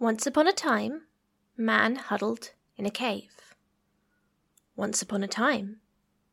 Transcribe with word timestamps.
Once 0.00 0.26
upon 0.26 0.48
a 0.48 0.52
time, 0.52 1.02
man 1.58 1.94
huddled 1.94 2.52
in 2.78 2.86
a 2.86 2.90
cave. 2.90 3.54
Once 4.74 5.02
upon 5.02 5.22
a 5.22 5.28
time, 5.28 5.76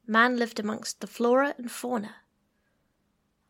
man 0.08 0.38
lived 0.38 0.58
amongst 0.58 1.02
the 1.02 1.06
flora 1.06 1.54
and 1.58 1.70
fauna. 1.70 2.16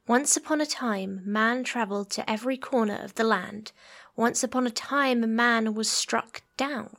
Once 0.08 0.36
upon 0.36 0.60
a 0.60 0.66
time, 0.66 1.22
man 1.24 1.64
travelled 1.64 2.10
to 2.10 2.28
every 2.28 2.58
corner 2.58 3.00
of 3.04 3.14
the 3.14 3.24
land. 3.24 3.72
Once 4.16 4.44
upon 4.44 4.66
a 4.66 4.72
time, 4.72 5.36
man 5.36 5.76
was 5.76 5.88
struck 5.88 6.42
down. 6.58 6.98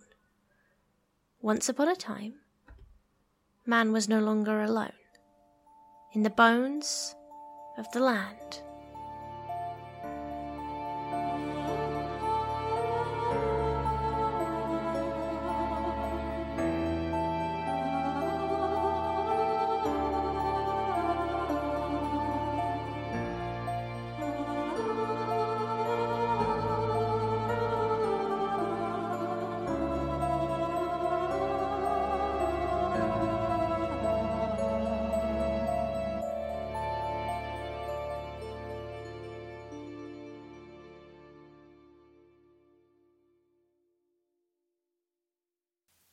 Once 1.42 1.68
upon 1.68 1.88
a 1.88 1.96
time, 1.96 2.34
man 3.66 3.90
was 3.90 4.08
no 4.08 4.20
longer 4.20 4.62
alone. 4.62 4.92
In 6.12 6.22
the 6.22 6.30
bones 6.30 7.16
of 7.76 7.90
the 7.90 8.00
land. 8.00 8.62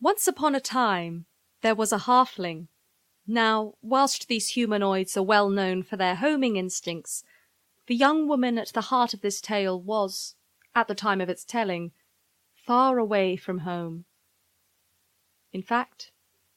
Once 0.05 0.27
upon 0.27 0.54
a 0.54 0.59
time, 0.59 1.26
there 1.63 1.74
was 1.74 1.91
a 1.91 1.98
halfling. 1.98 2.68
Now, 3.26 3.74
whilst 3.82 4.27
these 4.27 4.49
humanoids 4.49 5.18
are 5.18 5.24
well 5.24 5.49
known 5.49 5.82
for 5.82 5.98
their 5.98 6.13
homing 6.13 6.57
instincts, 6.57 7.24
the 7.88 7.96
young 7.96 8.27
woman 8.27 8.60
at 8.60 8.71
the 8.71 8.90
heart 8.91 9.15
of 9.15 9.21
this 9.21 9.41
tale 9.41 9.82
was, 9.82 10.35
at 10.76 10.88
the 10.88 10.93
time 10.93 11.21
of 11.21 11.27
its 11.27 11.43
telling, 11.43 11.91
far 12.54 12.99
away 12.99 13.35
from 13.35 13.62
home. 13.62 14.05
In 15.52 15.63
fact, 15.63 16.12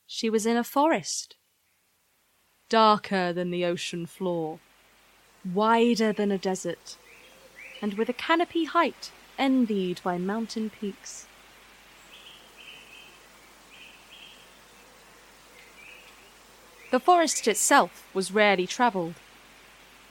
she 0.06 0.28
was 0.28 0.44
in 0.44 0.58
a 0.58 0.62
forest. 0.62 1.36
Darker 2.68 3.32
than 3.32 3.50
the 3.50 3.64
ocean 3.64 4.04
floor, 4.04 4.60
wider 5.54 6.12
than 6.12 6.30
a 6.30 6.36
desert, 6.36 6.98
and 7.80 7.94
with 7.94 8.10
a 8.10 8.20
canopy 8.28 8.64
height 8.64 9.10
envied 9.38 10.02
by 10.04 10.18
mountain 10.18 10.68
peaks. 10.68 11.27
The 16.90 17.00
forest 17.00 17.46
itself 17.46 18.08
was 18.14 18.32
rarely 18.32 18.66
travelled. 18.66 19.14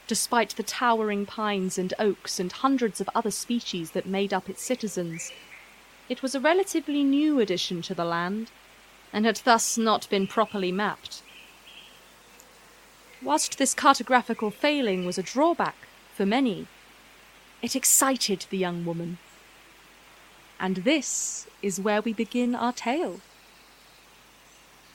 Despite 0.06 0.56
the 0.56 0.64
towering 0.64 1.26
pines 1.26 1.78
and 1.78 1.94
oaks 1.98 2.40
and 2.40 2.52
hundreds 2.52 3.02
of 3.02 3.10
other 3.16 3.32
species 3.32 3.92
that 3.92 4.06
made 4.06 4.32
up 4.34 4.48
its 4.48 4.64
citizens, 4.64 5.32
it 6.08 6.22
was 6.22 6.36
a 6.36 6.40
relatively 6.40 7.04
new 7.04 7.40
addition 7.40 7.82
to 7.84 7.96
the 7.96 8.06
land, 8.06 8.52
and 9.12 9.26
had 9.26 9.42
thus 9.44 9.78
not 9.78 10.10
been 10.10 10.28
properly 10.28 10.72
mapped. 10.72 11.24
Whilst 13.22 13.58
this 13.58 13.74
cartographical 13.74 14.54
failing 14.54 15.06
was 15.06 15.18
a 15.18 15.24
drawback 15.24 15.88
for 16.14 16.26
many, 16.26 16.68
it 17.62 17.76
excited 17.76 18.46
the 18.50 18.58
young 18.58 18.86
woman. 18.86 19.18
And 20.60 20.78
this 20.78 21.48
is 21.62 21.80
where 21.80 22.02
we 22.02 22.14
begin 22.14 22.54
our 22.54 22.74
tale. 22.74 23.20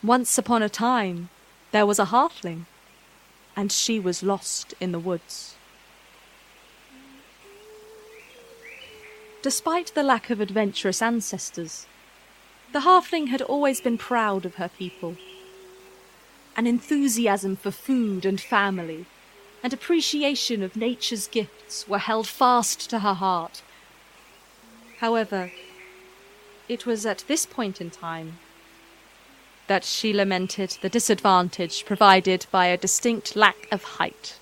Once 0.02 0.39
upon 0.39 0.62
a 0.62 0.69
time, 0.69 1.28
there 1.73 1.87
was 1.87 1.98
a 1.98 2.06
halfling, 2.06 2.67
and 3.57 3.73
she 3.73 3.98
was 3.98 4.23
lost 4.23 4.74
in 4.79 4.92
the 4.92 4.98
woods. 4.98 5.57
Despite 9.42 9.92
the 9.95 10.02
lack 10.02 10.30
of 10.30 10.41
adventurous 10.41 11.02
ancestors, 11.02 11.86
the 12.73 12.80
halfling 12.80 13.29
had 13.29 13.42
always 13.42 13.80
been 13.80 13.98
proud 13.98 14.46
of 14.46 14.55
her 14.55 14.69
people. 14.69 15.17
An 16.57 16.67
enthusiasm 16.67 17.57
for 17.57 17.70
food 17.70 18.25
and 18.25 18.41
family, 18.41 19.07
and 19.63 19.73
appreciation 19.73 20.63
of 20.63 20.77
nature's 20.77 21.27
gifts 21.27 21.89
were 21.89 21.98
held 21.98 22.27
fast 22.27 22.89
to 22.91 23.01
her 23.01 23.14
heart. 23.14 23.63
However, 24.98 25.51
it 26.69 26.86
was 26.86 27.05
at 27.07 27.25
this 27.27 27.46
point 27.46 27.80
in 27.80 27.91
time 27.91 28.39
that 29.72 29.84
she 29.84 30.12
lamented 30.12 30.77
the 30.83 30.88
disadvantage 30.90 31.86
provided 31.86 32.44
by 32.50 32.66
a 32.66 32.77
distinct 32.77 33.34
lack 33.34 33.66
of 33.72 33.83
height. 33.96 34.38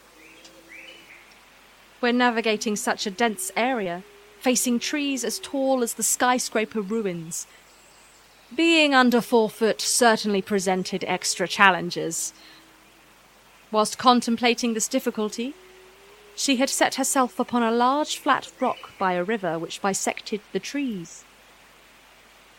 When 2.01 2.19
navigating 2.19 2.75
such 2.75 3.07
a 3.07 3.13
dense 3.13 3.53
area, 3.57 4.03
facing 4.41 4.81
trees 4.81 5.23
as 5.23 5.39
tall 5.39 5.85
as 5.85 5.95
the 5.95 6.03
skyscraper 6.03 6.81
ruins, 6.81 7.47
being 8.57 8.93
under 8.93 9.21
four 9.21 9.49
foot 9.49 9.81
certainly 9.81 10.43
presented 10.43 11.05
extra 11.07 11.47
challenges. 11.47 12.35
Whilst 13.71 13.99
contemplating 13.99 14.75
this 14.75 14.89
difficulty, 14.89 15.55
she 16.35 16.57
had 16.57 16.71
set 16.71 16.97
herself 16.97 17.39
upon 17.39 17.63
a 17.63 17.71
large 17.71 18.19
flat 18.19 18.51
rock 18.59 18.99
by 18.99 19.13
a 19.13 19.23
river 19.23 19.61
which 19.61 19.81
bisected 19.81 20.41
the 20.53 20.59
trees. 20.59 21.23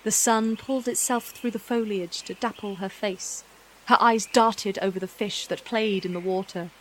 The 0.03 0.11
sun 0.11 0.57
pulled 0.57 0.87
itself 0.87 1.29
through 1.29 1.51
the 1.51 1.59
foliage 1.59 2.23
to 2.23 2.33
dapple 2.33 2.75
her 2.75 2.89
face. 2.89 3.43
Her 3.85 3.97
eyes 3.99 4.25
darted 4.25 4.79
over 4.81 4.99
the 4.99 5.07
fish 5.07 5.45
that 5.47 5.63
played 5.63 6.05
in 6.05 6.13
the 6.13 6.19
water. 6.19 6.71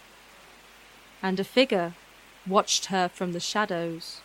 And 1.23 1.39
a 1.39 1.45
figure 1.45 1.95
watched 2.47 2.87
her 2.87 3.09
from 3.09 3.33
the 3.33 3.41
shadows. 3.41 4.23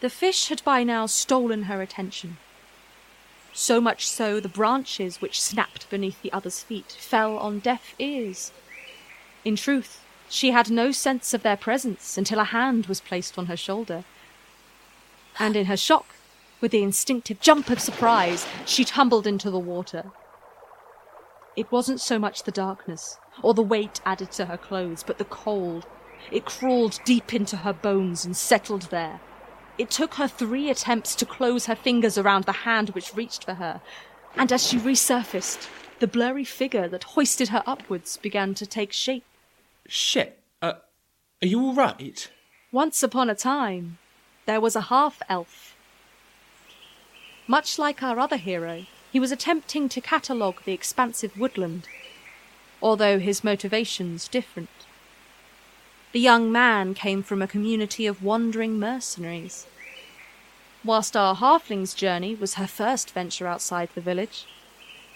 The 0.00 0.10
fish 0.10 0.48
had 0.48 0.62
by 0.62 0.84
now 0.84 1.06
stolen 1.06 1.64
her 1.64 1.82
attention. 1.82 2.36
So 3.52 3.80
much 3.80 4.08
so, 4.08 4.38
the 4.38 4.48
branches 4.48 5.20
which 5.20 5.40
snapped 5.40 5.90
beneath 5.90 6.22
the 6.22 6.32
other's 6.32 6.62
feet 6.62 6.96
fell 6.98 7.36
on 7.36 7.58
deaf 7.58 7.94
ears. 7.98 8.52
In 9.44 9.56
truth, 9.56 10.04
she 10.28 10.52
had 10.52 10.70
no 10.70 10.92
sense 10.92 11.34
of 11.34 11.42
their 11.42 11.56
presence 11.56 12.16
until 12.16 12.38
a 12.38 12.44
hand 12.44 12.86
was 12.86 13.00
placed 13.00 13.36
on 13.36 13.46
her 13.46 13.56
shoulder 13.56 14.04
and 15.38 15.56
in 15.56 15.66
her 15.66 15.76
shock, 15.76 16.06
with 16.60 16.70
the 16.70 16.82
instinctive 16.82 17.40
jump 17.40 17.70
of 17.70 17.80
surprise, 17.80 18.46
she 18.66 18.84
tumbled 18.84 19.26
into 19.26 19.50
the 19.50 19.58
water. 19.58 20.12
It 21.56 21.70
wasn't 21.70 22.00
so 22.00 22.18
much 22.18 22.44
the 22.44 22.52
darkness, 22.52 23.18
or 23.42 23.52
the 23.52 23.62
weight 23.62 24.00
added 24.06 24.30
to 24.32 24.46
her 24.46 24.56
clothes, 24.56 25.02
but 25.02 25.18
the 25.18 25.24
cold. 25.24 25.86
It 26.30 26.44
crawled 26.44 27.00
deep 27.04 27.34
into 27.34 27.58
her 27.58 27.72
bones 27.72 28.24
and 28.24 28.36
settled 28.36 28.82
there. 28.82 29.20
It 29.76 29.90
took 29.90 30.14
her 30.14 30.28
three 30.28 30.70
attempts 30.70 31.14
to 31.16 31.26
close 31.26 31.66
her 31.66 31.74
fingers 31.74 32.16
around 32.16 32.44
the 32.44 32.52
hand 32.52 32.90
which 32.90 33.14
reached 33.14 33.44
for 33.44 33.54
her, 33.54 33.80
and 34.36 34.52
as 34.52 34.66
she 34.66 34.78
resurfaced, 34.78 35.68
the 35.98 36.06
blurry 36.06 36.44
figure 36.44 36.88
that 36.88 37.04
hoisted 37.04 37.48
her 37.48 37.62
upwards 37.66 38.16
began 38.16 38.54
to 38.54 38.66
take 38.66 38.92
shape. 38.92 39.24
Shit, 39.86 40.40
uh, 40.60 40.74
are 41.42 41.46
you 41.46 41.60
all 41.60 41.74
right? 41.74 42.30
Once 42.70 43.02
upon 43.02 43.28
a 43.28 43.34
time, 43.34 43.98
there 44.44 44.60
was 44.60 44.74
a 44.74 44.82
half 44.82 45.22
elf. 45.28 45.76
Much 47.46 47.78
like 47.78 48.02
our 48.02 48.18
other 48.18 48.36
hero, 48.36 48.86
he 49.12 49.20
was 49.20 49.30
attempting 49.30 49.88
to 49.88 50.00
catalogue 50.00 50.62
the 50.64 50.72
expansive 50.72 51.38
woodland, 51.38 51.86
although 52.82 53.18
his 53.18 53.44
motivations 53.44 54.26
different. 54.26 54.70
The 56.12 56.20
young 56.20 56.50
man 56.50 56.94
came 56.94 57.22
from 57.22 57.40
a 57.40 57.46
community 57.46 58.06
of 58.06 58.22
wandering 58.22 58.78
mercenaries. 58.78 59.66
Whilst 60.84 61.16
our 61.16 61.36
halfling's 61.36 61.94
journey 61.94 62.34
was 62.34 62.54
her 62.54 62.66
first 62.66 63.10
venture 63.12 63.46
outside 63.46 63.90
the 63.94 64.00
village, 64.00 64.46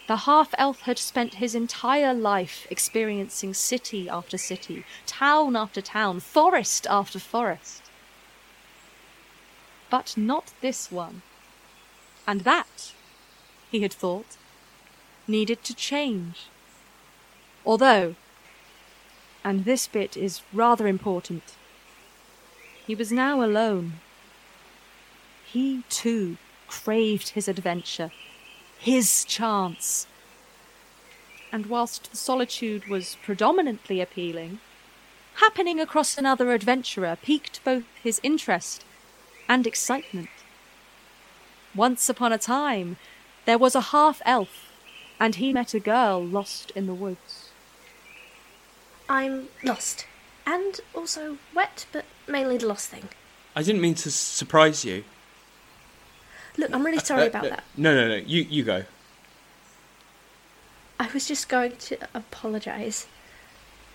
the 0.06 0.18
half 0.18 0.54
elf 0.56 0.82
had 0.82 0.98
spent 0.98 1.34
his 1.34 1.56
entire 1.56 2.14
life 2.14 2.66
experiencing 2.70 3.54
city 3.54 4.08
after 4.08 4.38
city, 4.38 4.84
town 5.04 5.56
after 5.56 5.80
town, 5.80 6.20
forest 6.20 6.86
after 6.88 7.18
forest 7.18 7.85
but 9.96 10.14
not 10.14 10.52
this 10.60 10.92
one. 10.92 11.22
And 12.26 12.42
that, 12.42 12.92
he 13.70 13.80
had 13.80 13.94
thought, 13.94 14.36
needed 15.26 15.64
to 15.64 15.74
change. 15.74 16.48
Although, 17.64 18.14
and 19.42 19.64
this 19.64 19.86
bit 19.86 20.14
is 20.14 20.42
rather 20.52 20.86
important, 20.86 21.54
he 22.86 22.94
was 22.94 23.10
now 23.10 23.42
alone. 23.42 23.94
He 25.46 25.82
too 25.88 26.36
craved 26.68 27.30
his 27.30 27.48
adventure, 27.48 28.10
his 28.78 29.24
chance. 29.24 30.06
And 31.50 31.64
whilst 31.72 32.10
the 32.10 32.18
solitude 32.18 32.86
was 32.86 33.16
predominantly 33.22 34.02
appealing, 34.02 34.58
happening 35.36 35.80
across 35.80 36.18
another 36.18 36.52
adventurer 36.52 37.16
piqued 37.22 37.64
both 37.64 37.84
his 38.02 38.20
interest 38.22 38.84
and 39.48 39.66
excitement. 39.66 40.28
Once 41.74 42.08
upon 42.08 42.32
a 42.32 42.38
time, 42.38 42.96
there 43.44 43.58
was 43.58 43.74
a 43.74 43.80
half 43.80 44.22
elf, 44.24 44.72
and 45.20 45.36
he 45.36 45.52
met 45.52 45.74
a 45.74 45.80
girl 45.80 46.24
lost 46.24 46.70
in 46.72 46.86
the 46.86 46.94
woods. 46.94 47.50
I'm 49.08 49.48
lost. 49.62 50.06
And 50.46 50.80
also 50.94 51.38
wet, 51.54 51.86
but 51.92 52.04
mainly 52.28 52.56
the 52.56 52.66
lost 52.66 52.88
thing. 52.88 53.08
I 53.54 53.62
didn't 53.62 53.80
mean 53.80 53.94
to 53.96 54.10
surprise 54.10 54.84
you. 54.84 55.04
Look, 56.56 56.72
I'm 56.72 56.84
really 56.84 56.98
sorry 56.98 57.24
Uh, 57.24 57.26
about 57.26 57.46
uh, 57.46 57.48
that. 57.50 57.64
No, 57.76 57.94
no, 57.94 58.08
no. 58.08 58.14
You, 58.16 58.42
you 58.42 58.62
go. 58.62 58.84
I 60.98 61.08
was 61.12 61.26
just 61.28 61.48
going 61.48 61.76
to 61.76 61.98
apologise. 62.14 63.06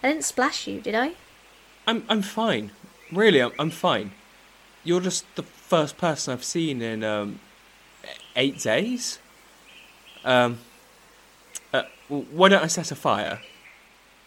I 0.04 0.10
didn't 0.10 0.26
splash 0.26 0.68
you, 0.68 0.82
did 0.82 0.94
I? 0.94 1.14
I'm, 1.88 2.04
I'm 2.10 2.22
fine. 2.22 2.72
Really, 3.12 3.42
I'm, 3.42 3.52
I'm 3.58 3.72
fine. 3.72 4.12
You're 4.84 5.02
just 5.02 5.26
the 5.36 5.44
first 5.44 5.98
person 5.98 6.34
I've 6.34 6.44
seen 6.44 6.82
in 6.82 7.04
um, 7.04 7.40
eight 8.36 8.60
days. 8.60 9.20
Um, 10.26 10.60
uh, 11.74 11.84
why 12.08 12.50
don't 12.50 12.64
I 12.64 12.68
set 12.68 12.92
a 12.92 12.96
fire? 12.96 13.42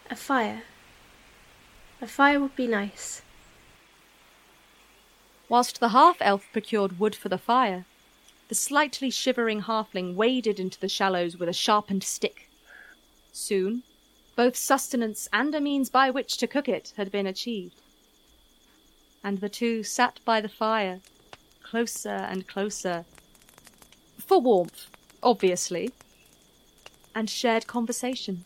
A 0.09 0.15
fire. 0.15 0.63
A 2.01 2.07
fire 2.07 2.39
would 2.39 2.55
be 2.55 2.67
nice. 2.67 3.21
Whilst 5.47 5.79
the 5.79 5.89
half 5.89 6.17
elf 6.21 6.47
procured 6.51 6.99
wood 6.99 7.15
for 7.15 7.29
the 7.29 7.37
fire, 7.37 7.85
the 8.47 8.55
slightly 8.55 9.09
shivering 9.09 9.63
halfling 9.63 10.15
waded 10.15 10.59
into 10.59 10.79
the 10.79 10.89
shallows 10.89 11.37
with 11.37 11.49
a 11.49 11.53
sharpened 11.53 12.03
stick. 12.03 12.49
Soon, 13.31 13.83
both 14.35 14.55
sustenance 14.55 15.27
and 15.33 15.53
a 15.53 15.61
means 15.61 15.89
by 15.89 16.09
which 16.09 16.37
to 16.37 16.47
cook 16.47 16.69
it 16.69 16.93
had 16.97 17.11
been 17.11 17.27
achieved. 17.27 17.81
And 19.25 19.41
the 19.41 19.49
two 19.49 19.81
sat 19.81 20.19
by 20.23 20.39
the 20.39 20.47
fire, 20.47 20.99
closer 21.63 22.09
and 22.09 22.47
closer, 22.47 23.05
for 24.19 24.39
warmth, 24.39 24.85
obviously, 25.23 25.93
and 27.15 27.27
shared 27.27 27.65
conversation. 27.65 28.45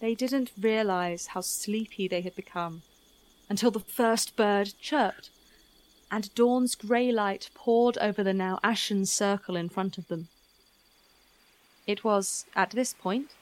They 0.00 0.14
didn't 0.14 0.52
realize 0.58 1.26
how 1.26 1.42
sleepy 1.42 2.08
they 2.08 2.22
had 2.22 2.34
become 2.34 2.80
until 3.50 3.70
the 3.70 3.80
first 3.80 4.36
bird 4.36 4.72
chirped, 4.80 5.28
and 6.10 6.34
dawn's 6.34 6.74
grey 6.74 7.12
light 7.12 7.50
poured 7.54 7.98
over 7.98 8.24
the 8.24 8.32
now 8.32 8.58
ashen 8.64 9.04
circle 9.04 9.54
in 9.54 9.68
front 9.68 9.98
of 9.98 10.08
them. 10.08 10.28
It 11.86 12.04
was 12.04 12.46
at 12.56 12.70
this 12.70 12.94
point 12.94 13.32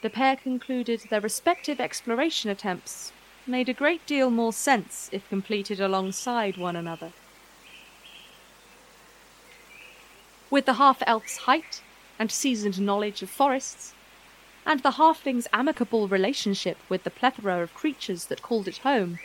the 0.00 0.08
pair 0.08 0.36
concluded 0.36 1.02
their 1.10 1.20
respective 1.20 1.80
exploration 1.80 2.48
attempts 2.48 3.12
made 3.48 3.68
a 3.68 3.74
great 3.74 4.06
deal 4.06 4.30
more 4.30 4.52
sense 4.52 5.08
if 5.12 5.28
completed 5.28 5.80
alongside 5.80 6.56
one 6.56 6.76
another. 6.76 7.12
With 10.50 10.66
the 10.66 10.74
half 10.74 11.02
elf's 11.06 11.38
height 11.38 11.82
and 12.18 12.30
seasoned 12.30 12.80
knowledge 12.80 13.22
of 13.22 13.30
forests, 13.30 13.94
and 14.66 14.80
the 14.80 14.92
halfling's 14.92 15.48
amicable 15.52 16.08
relationship 16.08 16.76
with 16.88 17.04
the 17.04 17.10
plethora 17.10 17.62
of 17.62 17.74
creatures 17.74 18.26
that 18.26 18.42
called 18.42 18.68
it 18.68 18.78
home, 18.78 19.18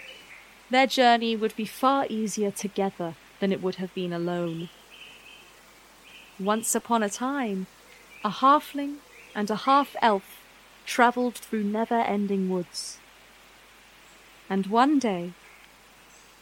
their 0.69 0.87
journey 0.87 1.35
would 1.35 1.55
be 1.55 1.65
far 1.65 2.05
easier 2.09 2.51
together 2.51 3.15
than 3.39 3.51
it 3.51 3.61
would 3.61 3.75
have 3.75 3.93
been 3.93 4.13
alone. 4.13 4.69
Once 6.39 6.73
upon 6.73 7.03
a 7.03 7.09
time, 7.09 7.67
a 8.23 8.29
halfling 8.29 8.95
and 9.35 9.49
a 9.49 9.55
half 9.67 9.95
elf 10.01 10.41
travelled 10.85 11.35
through 11.35 11.63
never 11.63 11.99
ending 11.99 12.49
woods. 12.49 12.99
And 14.53 14.67
one 14.67 14.99
day, 14.99 15.31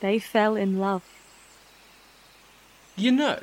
they 0.02 0.20
fell 0.20 0.58
in 0.58 0.80
love. 0.80 1.04
You 2.98 3.14
know, 3.14 3.40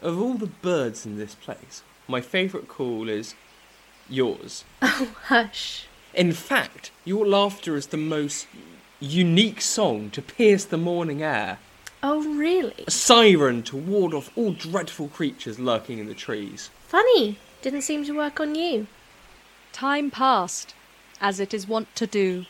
of 0.00 0.18
all 0.18 0.32
the 0.32 0.46
birds 0.46 1.04
in 1.04 1.18
this 1.18 1.34
place, 1.34 1.82
my 2.06 2.22
favourite 2.22 2.68
call 2.68 3.10
is 3.10 3.34
yours. 4.08 4.64
Oh, 4.82 5.14
hush. 5.24 5.88
In 6.14 6.32
fact, 6.32 6.90
your 7.04 7.26
laughter 7.26 7.76
is 7.76 7.88
the 7.88 7.98
most 7.98 8.46
unique 8.98 9.60
song 9.60 10.08
to 10.12 10.22
pierce 10.22 10.64
the 10.64 10.78
morning 10.78 11.22
air. 11.22 11.58
Oh, 12.02 12.22
really? 12.34 12.84
A 12.86 12.90
siren 12.90 13.62
to 13.64 13.76
ward 13.76 14.14
off 14.14 14.30
all 14.38 14.54
dreadful 14.54 15.08
creatures 15.08 15.58
lurking 15.58 15.98
in 15.98 16.06
the 16.06 16.14
trees. 16.14 16.70
Funny. 16.86 17.36
Didn't 17.60 17.82
seem 17.82 18.06
to 18.06 18.16
work 18.16 18.40
on 18.40 18.54
you. 18.54 18.86
Time 19.72 20.10
passed, 20.10 20.74
as 21.20 21.40
it 21.40 21.52
is 21.52 21.68
wont 21.68 21.94
to 21.96 22.06
do, 22.06 22.46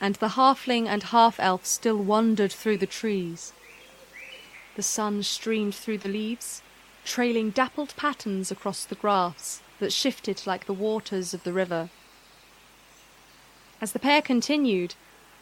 and 0.00 0.16
the 0.16 0.30
halfling 0.30 0.86
and 0.86 1.04
half 1.04 1.40
elf 1.40 1.64
still 1.64 1.96
wandered 1.96 2.52
through 2.52 2.78
the 2.78 2.86
trees. 2.86 3.52
The 4.76 4.82
sun 4.82 5.22
streamed 5.22 5.74
through 5.74 5.98
the 5.98 6.08
leaves, 6.08 6.62
trailing 7.04 7.50
dappled 7.50 7.94
patterns 7.96 8.50
across 8.50 8.84
the 8.84 8.94
grass 8.94 9.62
that 9.78 9.92
shifted 9.92 10.46
like 10.46 10.66
the 10.66 10.72
waters 10.72 11.32
of 11.32 11.44
the 11.44 11.52
river. 11.52 11.88
As 13.80 13.92
the 13.92 13.98
pair 13.98 14.22
continued, 14.22 14.94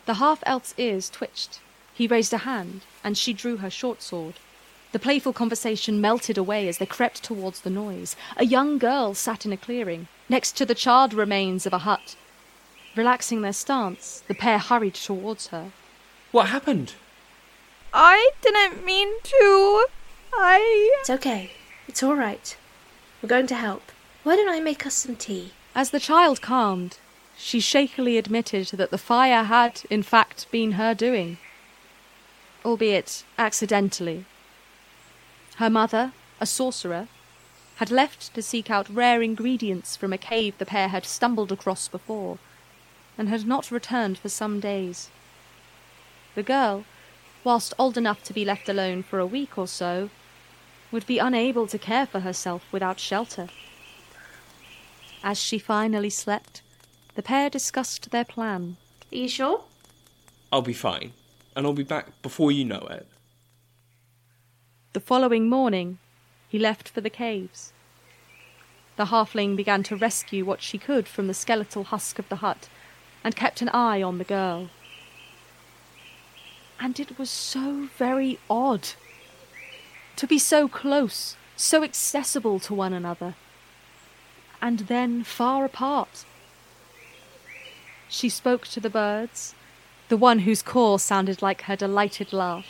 the 0.06 0.14
half 0.14 0.42
elf's 0.44 0.74
ears 0.76 1.08
twitched. 1.08 1.60
He 1.94 2.06
raised 2.06 2.32
a 2.32 2.38
hand, 2.38 2.82
and 3.02 3.16
she 3.16 3.32
drew 3.32 3.58
her 3.58 3.70
short 3.70 4.02
sword. 4.02 4.34
The 4.92 4.98
playful 4.98 5.32
conversation 5.32 6.00
melted 6.00 6.38
away 6.38 6.68
as 6.68 6.78
they 6.78 6.86
crept 6.86 7.22
towards 7.22 7.60
the 7.60 7.70
noise. 7.70 8.14
A 8.36 8.44
young 8.44 8.78
girl 8.78 9.14
sat 9.14 9.44
in 9.44 9.52
a 9.52 9.56
clearing, 9.56 10.08
next 10.28 10.52
to 10.56 10.66
the 10.66 10.74
charred 10.74 11.12
remains 11.12 11.66
of 11.66 11.72
a 11.72 11.78
hut. 11.78 12.16
Relaxing 12.96 13.42
their 13.42 13.52
stance, 13.52 14.22
the 14.28 14.34
pair 14.34 14.58
hurried 14.58 14.94
towards 14.94 15.48
her. 15.48 15.72
What 16.30 16.48
happened? 16.48 16.94
I 17.92 18.30
didn't 18.40 18.84
mean 18.84 19.08
to. 19.22 19.86
I. 20.34 20.90
It's 21.00 21.10
okay. 21.10 21.50
It's 21.88 22.02
all 22.02 22.14
right. 22.14 22.56
We're 23.20 23.28
going 23.28 23.46
to 23.48 23.54
help. 23.54 23.90
Why 24.22 24.36
don't 24.36 24.48
I 24.48 24.60
make 24.60 24.86
us 24.86 24.94
some 24.94 25.16
tea? 25.16 25.52
As 25.74 25.90
the 25.90 26.00
child 26.00 26.40
calmed, 26.40 26.98
she 27.36 27.60
shakily 27.60 28.16
admitted 28.16 28.68
that 28.68 28.90
the 28.90 28.98
fire 28.98 29.44
had, 29.44 29.82
in 29.90 30.02
fact, 30.02 30.50
been 30.50 30.72
her 30.72 30.94
doing, 30.94 31.38
albeit 32.64 33.24
accidentally. 33.38 34.24
Her 35.56 35.70
mother, 35.70 36.12
a 36.40 36.46
sorcerer, 36.46 37.08
had 37.76 37.90
left 37.90 38.34
to 38.34 38.42
seek 38.42 38.70
out 38.70 38.88
rare 38.88 39.20
ingredients 39.20 39.96
from 39.96 40.12
a 40.12 40.18
cave 40.18 40.56
the 40.58 40.66
pair 40.66 40.88
had 40.88 41.04
stumbled 41.04 41.50
across 41.50 41.88
before, 41.88 42.38
and 43.16 43.28
had 43.28 43.46
not 43.46 43.70
returned 43.70 44.18
for 44.18 44.28
some 44.28 44.60
days. 44.60 45.10
The 46.34 46.42
girl, 46.42 46.84
whilst 47.44 47.74
old 47.78 47.96
enough 47.96 48.22
to 48.24 48.32
be 48.32 48.44
left 48.44 48.68
alone 48.68 49.02
for 49.02 49.18
a 49.18 49.26
week 49.26 49.56
or 49.56 49.68
so, 49.68 50.10
would 50.90 51.06
be 51.06 51.18
unable 51.18 51.66
to 51.66 51.78
care 51.78 52.06
for 52.06 52.20
herself 52.20 52.64
without 52.72 53.00
shelter. 53.00 53.48
As 55.22 55.40
she 55.40 55.58
finally 55.58 56.10
slept, 56.10 56.62
the 57.14 57.22
pair 57.22 57.48
discussed 57.48 58.10
their 58.10 58.24
plan. 58.24 58.76
Are 59.12 59.16
you 59.16 59.28
sure? 59.28 59.62
I'll 60.52 60.62
be 60.62 60.72
fine, 60.72 61.12
and 61.56 61.66
I'll 61.66 61.72
be 61.72 61.82
back 61.82 62.22
before 62.22 62.52
you 62.52 62.64
know 62.64 62.86
it. 62.90 63.06
The 64.92 65.00
following 65.00 65.48
morning, 65.48 65.98
he 66.48 66.58
left 66.58 66.88
for 66.88 67.00
the 67.00 67.10
caves. 67.10 67.72
The 68.96 69.06
halfling 69.06 69.56
began 69.56 69.82
to 69.84 69.96
rescue 69.96 70.44
what 70.44 70.62
she 70.62 70.78
could 70.78 71.08
from 71.08 71.26
the 71.26 71.34
skeletal 71.34 71.84
husk 71.84 72.20
of 72.20 72.28
the 72.28 72.36
hut, 72.36 72.68
and 73.24 73.34
kept 73.34 73.62
an 73.62 73.70
eye 73.70 74.02
on 74.02 74.18
the 74.18 74.24
girl. 74.24 74.68
And 76.78 77.00
it 77.00 77.18
was 77.18 77.30
so 77.30 77.88
very 77.96 78.38
odd 78.50 78.90
to 80.16 80.26
be 80.26 80.38
so 80.38 80.68
close, 80.68 81.36
so 81.56 81.82
accessible 81.82 82.60
to 82.60 82.74
one 82.74 82.92
another, 82.92 83.34
and 84.60 84.80
then 84.80 85.24
far 85.24 85.64
apart. 85.64 86.24
She 88.08 88.28
spoke 88.28 88.66
to 88.68 88.80
the 88.80 88.90
birds, 88.90 89.54
the 90.08 90.16
one 90.16 90.40
whose 90.40 90.62
call 90.62 90.98
sounded 90.98 91.42
like 91.42 91.62
her 91.62 91.74
delighted 91.74 92.32
laugh, 92.32 92.66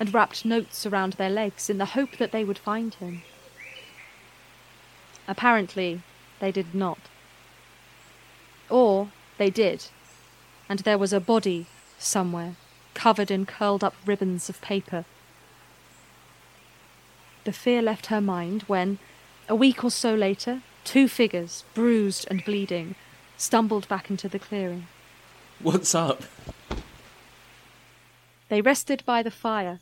and 0.00 0.12
wrapped 0.12 0.44
notes 0.44 0.84
around 0.84 1.14
their 1.14 1.30
legs 1.30 1.70
in 1.70 1.78
the 1.78 1.94
hope 1.96 2.16
that 2.18 2.32
they 2.32 2.44
would 2.44 2.58
find 2.58 2.94
him. 2.94 3.22
Apparently, 5.28 6.02
they 6.40 6.50
did 6.50 6.74
not. 6.74 6.98
Or 8.68 9.08
they 9.38 9.50
did, 9.50 9.86
and 10.68 10.80
there 10.80 10.98
was 10.98 11.12
a 11.12 11.20
body 11.20 11.66
somewhere, 11.98 12.56
covered 12.94 13.30
in 13.30 13.46
curled 13.46 13.84
up 13.84 13.94
ribbons 14.04 14.48
of 14.48 14.60
paper. 14.60 15.04
The 17.44 17.52
fear 17.52 17.82
left 17.82 18.06
her 18.06 18.20
mind 18.20 18.62
when, 18.62 18.98
a 19.48 19.54
week 19.54 19.82
or 19.82 19.90
so 19.90 20.14
later, 20.14 20.62
two 20.84 21.08
figures, 21.08 21.64
bruised 21.74 22.26
and 22.30 22.44
bleeding, 22.44 22.94
stumbled 23.36 23.88
back 23.88 24.10
into 24.10 24.28
the 24.28 24.38
clearing. 24.38 24.86
What's 25.60 25.94
up? 25.94 26.22
They 28.48 28.60
rested 28.60 29.02
by 29.04 29.22
the 29.22 29.30
fire 29.30 29.80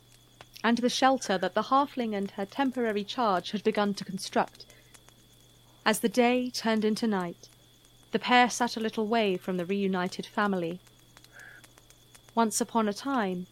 and 0.63 0.77
the 0.77 0.89
shelter 0.89 1.37
that 1.37 1.53
the 1.53 1.63
halfling 1.63 2.15
and 2.15 2.31
her 2.31 2.45
temporary 2.45 3.03
charge 3.03 3.51
had 3.51 3.63
begun 3.63 3.93
to 3.95 4.05
construct. 4.05 4.65
As 5.85 5.99
the 5.99 6.09
day 6.09 6.49
turned 6.49 6.85
into 6.85 7.07
night, 7.07 7.49
the 8.11 8.19
pair 8.19 8.49
sat 8.49 8.75
a 8.77 8.81
little 8.81 9.07
way 9.07 9.37
from 9.37 9.57
the 9.57 9.65
reunited 9.65 10.25
family. 10.25 10.79
Once 12.35 12.61
upon 12.61 12.87
a 12.87 12.93
time, 12.93 13.47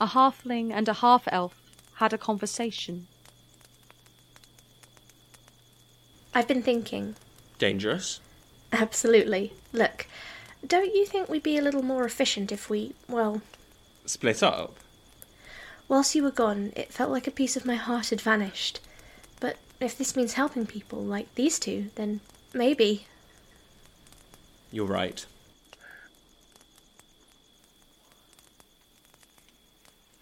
a 0.00 0.06
halfling 0.08 0.72
and 0.72 0.88
a 0.88 0.94
half 0.94 1.24
elf 1.30 1.54
had 1.94 2.12
a 2.12 2.18
conversation. 2.18 3.06
I've 6.34 6.48
been 6.48 6.62
thinking. 6.62 7.16
Dangerous. 7.58 8.20
Absolutely. 8.72 9.52
Look, 9.72 10.06
don't 10.66 10.94
you 10.94 11.04
think 11.04 11.28
we'd 11.28 11.42
be 11.42 11.58
a 11.58 11.62
little 11.62 11.82
more 11.82 12.04
efficient 12.04 12.52
if 12.52 12.70
we, 12.70 12.94
well, 13.08 13.42
Split 14.06 14.42
up. 14.42 14.76
whilst 15.88 16.14
you 16.14 16.22
were 16.22 16.30
gone, 16.30 16.72
it 16.76 16.92
felt 16.92 17.10
like 17.10 17.26
a 17.26 17.32
piece 17.32 17.56
of 17.56 17.66
my 17.66 17.74
heart 17.74 18.10
had 18.10 18.20
vanished. 18.20 18.80
But 19.40 19.56
if 19.80 19.96
this 19.98 20.16
means 20.16 20.34
helping 20.34 20.66
people 20.66 21.02
like 21.02 21.34
these 21.34 21.58
two, 21.58 21.90
then 21.96 22.20
maybe. 22.54 23.06
You're 24.72 24.86
right. 24.86 25.26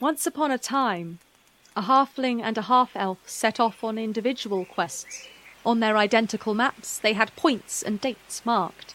Once 0.00 0.26
upon 0.26 0.50
a 0.50 0.59
time, 0.59 1.19
a 1.76 1.83
halfling 1.83 2.40
and 2.43 2.57
a 2.57 2.62
half 2.62 2.93
elf 2.95 3.19
set 3.26 3.61
off 3.61 3.85
on 3.85 3.99
individual 3.99 4.64
quests. 4.64 5.28
On 5.67 5.81
their 5.81 5.97
identical 5.99 6.55
maps, 6.55 6.99
they 6.99 7.12
had 7.12 7.35
points 7.37 7.83
and 7.83 8.00
dates 8.00 8.47
marked, 8.47 8.95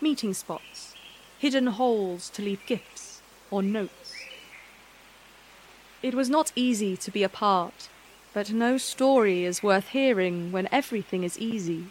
meeting 0.00 0.32
spots, 0.32 0.94
hidden 1.38 1.66
holes 1.66 2.30
to 2.30 2.42
leave 2.42 2.60
gifts 2.66 3.20
or 3.50 3.62
notes. 3.62 4.14
It 6.02 6.14
was 6.14 6.30
not 6.30 6.52
easy 6.54 6.96
to 6.98 7.10
be 7.10 7.22
apart, 7.22 7.88
but 8.32 8.52
no 8.52 8.76
story 8.76 9.44
is 9.44 9.62
worth 9.62 9.88
hearing 9.88 10.52
when 10.52 10.68
everything 10.70 11.24
is 11.24 11.38
easy. 11.38 11.86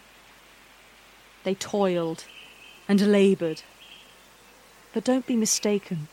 They 1.43 1.55
toiled 1.55 2.25
and 2.87 3.11
laboured. 3.11 3.63
But 4.93 5.03
don't 5.03 5.25
be 5.25 5.35
mistaken. 5.35 6.07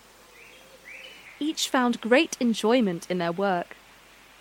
Each 1.39 1.69
found 1.69 2.01
great 2.01 2.37
enjoyment 2.41 3.11
in 3.11 3.19
their 3.19 3.33
work. 3.33 3.77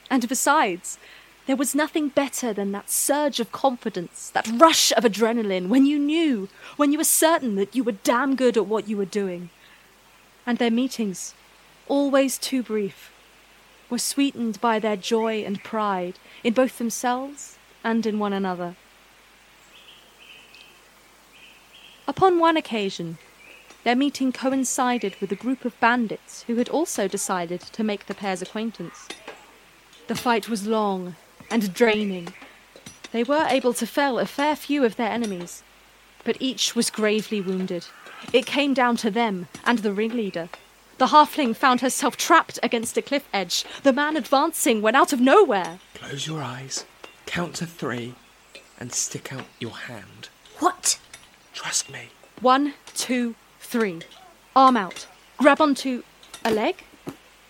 And 0.09 0.27
besides, 0.27 0.97
there 1.45 1.55
was 1.55 1.73
nothing 1.73 2.09
better 2.09 2.53
than 2.53 2.71
that 2.73 2.89
surge 2.89 3.39
of 3.39 3.51
confidence, 3.51 4.29
that 4.31 4.47
rush 4.47 4.91
of 4.91 5.03
adrenaline 5.03 5.67
when 5.67 5.85
you 5.85 5.97
knew, 5.97 6.49
when 6.77 6.91
you 6.91 6.97
were 6.97 7.03
certain 7.03 7.55
that 7.55 7.75
you 7.75 7.83
were 7.83 7.93
damn 7.93 8.35
good 8.35 8.55
at 8.55 8.67
what 8.67 8.87
you 8.87 8.97
were 8.97 9.05
doing. 9.05 9.49
And 10.45 10.57
their 10.57 10.71
meetings, 10.71 11.33
always 11.87 12.37
too 12.37 12.61
brief, 12.61 13.11
were 13.89 13.97
sweetened 13.97 14.61
by 14.61 14.77
their 14.79 14.95
joy 14.95 15.43
and 15.43 15.63
pride 15.63 16.19
in 16.43 16.53
both 16.53 16.77
themselves 16.77 17.57
and 17.83 18.05
in 18.05 18.19
one 18.19 18.33
another. 18.33 18.75
Upon 22.09 22.39
one 22.39 22.57
occasion, 22.57 23.19
their 23.83 23.95
meeting 23.95 24.31
coincided 24.31 25.15
with 25.21 25.31
a 25.31 25.35
group 25.35 25.63
of 25.63 25.79
bandits 25.79 26.41
who 26.47 26.55
had 26.55 26.67
also 26.67 27.07
decided 27.07 27.61
to 27.61 27.83
make 27.83 28.07
the 28.07 28.15
pair's 28.15 28.41
acquaintance. 28.41 29.07
The 30.07 30.15
fight 30.15 30.49
was 30.49 30.65
long 30.65 31.15
and 31.51 31.71
draining. 31.71 32.33
They 33.11 33.23
were 33.23 33.45
able 33.47 33.75
to 33.75 33.85
fell 33.85 34.17
a 34.17 34.25
fair 34.25 34.55
few 34.55 34.83
of 34.83 34.95
their 34.95 35.11
enemies, 35.11 35.61
but 36.23 36.37
each 36.39 36.75
was 36.75 36.89
gravely 36.89 37.41
wounded. 37.41 37.85
It 38.33 38.47
came 38.47 38.73
down 38.73 38.97
to 38.97 39.11
them 39.11 39.47
and 39.63 39.77
the 39.79 39.93
ringleader. 39.93 40.49
The 40.97 41.13
halfling 41.13 41.55
found 41.55 41.81
herself 41.81 42.17
trapped 42.17 42.57
against 42.63 42.97
a 42.97 43.03
cliff 43.03 43.29
edge, 43.31 43.65
the 43.83 43.93
man 43.93 44.17
advancing 44.17 44.81
when 44.81 44.95
out 44.95 45.13
of 45.13 45.21
nowhere. 45.21 45.77
Close 45.93 46.25
your 46.25 46.41
eyes, 46.41 46.85
count 47.27 47.53
to 47.57 47.67
three, 47.67 48.15
and 48.79 48.91
stick 48.91 49.31
out 49.31 49.45
your 49.59 49.77
hand. 49.77 50.29
What? 50.57 50.97
Trust 51.59 51.89
me. 51.89 52.07
One, 52.39 52.73
two, 52.95 53.35
three. 53.59 53.99
Arm 54.55 54.77
out. 54.77 55.07
Grab 55.35 55.59
onto 55.59 56.03
a 56.45 56.51
leg. 56.51 56.85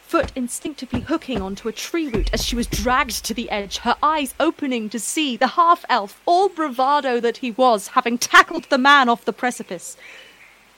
Foot 0.02 0.32
instinctively 0.36 1.02
hooking 1.02 1.44
onto 1.44 1.68
a 1.68 1.72
tree 1.72 2.08
root 2.08 2.34
as 2.34 2.44
she 2.44 2.56
was 2.56 2.66
dragged 2.66 3.24
to 3.24 3.36
the 3.36 3.52
edge, 3.52 3.78
her 3.78 3.96
eyes 4.02 4.34
opening 4.40 4.90
to 4.90 5.00
see 5.00 5.38
the 5.38 5.50
half 5.50 5.86
elf, 5.90 6.20
all 6.26 6.50
bravado 6.50 7.20
that 7.20 7.38
he 7.38 7.52
was, 7.52 7.90
having 7.90 8.18
tackled 8.18 8.64
the 8.64 8.80
man 8.80 9.10
off 9.10 9.26
the 9.26 9.32
precipice. 9.32 9.96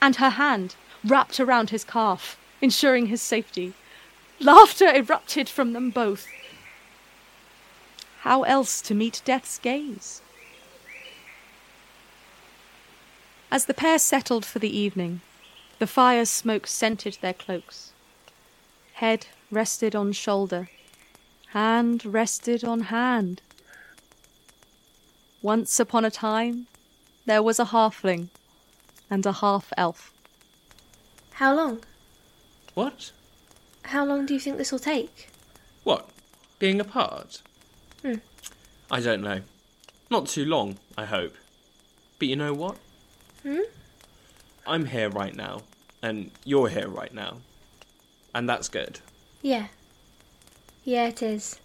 And 0.02 0.18
her 0.18 0.32
hand 0.32 0.76
wrapped 1.02 1.40
around 1.40 1.70
his 1.70 1.86
calf, 1.86 2.38
ensuring 2.60 3.06
his 3.06 3.22
safety. 3.22 3.74
Laughter 4.42 4.94
erupted 4.94 5.48
from 5.48 5.72
them 5.72 5.90
both. 5.90 6.28
How 8.24 8.44
else 8.44 8.82
to 8.82 8.94
meet 8.94 9.22
death's 9.24 9.58
gaze? 9.58 10.22
As 13.52 13.66
the 13.66 13.74
pair 13.74 14.00
settled 14.00 14.46
for 14.46 14.60
the 14.60 14.78
evening, 14.78 15.20
the 15.78 15.86
fire's 15.86 16.30
smoke 16.30 16.66
scented 16.66 17.18
their 17.20 17.34
cloaks. 17.34 17.92
Head 18.94 19.28
rested 19.52 19.94
on 19.94 20.14
shoulder, 20.14 20.70
hand 21.48 22.06
rested 22.06 22.64
on 22.64 22.82
hand. 22.84 23.42
Once 25.42 25.82
upon 25.82 26.06
a 26.06 26.12
time, 26.12 26.68
there 27.26 27.44
was 27.44 27.60
a 27.60 27.66
halfling 27.66 28.30
and 29.10 29.26
a 29.26 29.34
half 29.34 29.74
elf. 29.76 30.14
How 31.32 31.54
long? 31.54 31.84
What? 32.74 33.12
How 33.84 34.06
long 34.06 34.26
do 34.26 34.34
you 34.34 34.40
think 34.40 34.58
this 34.58 34.72
will 34.72 34.80
take? 34.80 35.28
What? 35.84 36.10
Being 36.58 36.80
apart? 36.80 37.42
Hmm. 38.02 38.16
I 38.90 39.02
don't 39.02 39.22
know. 39.22 39.42
Not 40.10 40.28
too 40.28 40.46
long, 40.46 40.78
I 40.98 41.04
hope. 41.04 41.34
But 42.18 42.30
you 42.30 42.38
know 42.38 42.54
what? 42.54 42.78
Hmm? 43.44 43.60
I'm 44.68 44.86
here 44.86 45.10
right 45.10 45.36
now, 45.36 45.62
and 46.02 46.32
you're 46.46 46.70
here 46.70 46.88
right 46.88 47.14
now. 47.14 47.38
And 48.34 48.48
that's 48.48 48.70
good. 48.70 49.00
Yeah. 49.42 49.68
Yeah, 50.84 51.08
it 51.08 51.22
is. 51.22 51.60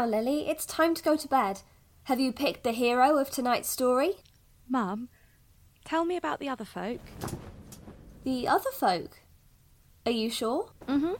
Now, 0.00 0.06
Lily, 0.06 0.48
it's 0.48 0.64
time 0.64 0.94
to 0.94 1.02
go 1.02 1.14
to 1.14 1.28
bed. 1.28 1.60
Have 2.04 2.18
you 2.18 2.32
picked 2.32 2.64
the 2.64 2.72
hero 2.72 3.18
of 3.18 3.28
tonight's 3.28 3.68
story? 3.68 4.14
Mum, 4.66 5.10
tell 5.84 6.06
me 6.06 6.16
about 6.16 6.40
the 6.40 6.48
other 6.48 6.64
folk. 6.64 7.00
The 8.24 8.48
other 8.48 8.70
folk? 8.70 9.18
Are 10.06 10.12
you 10.12 10.30
sure? 10.30 10.70
Mm-hmm. 10.88 11.14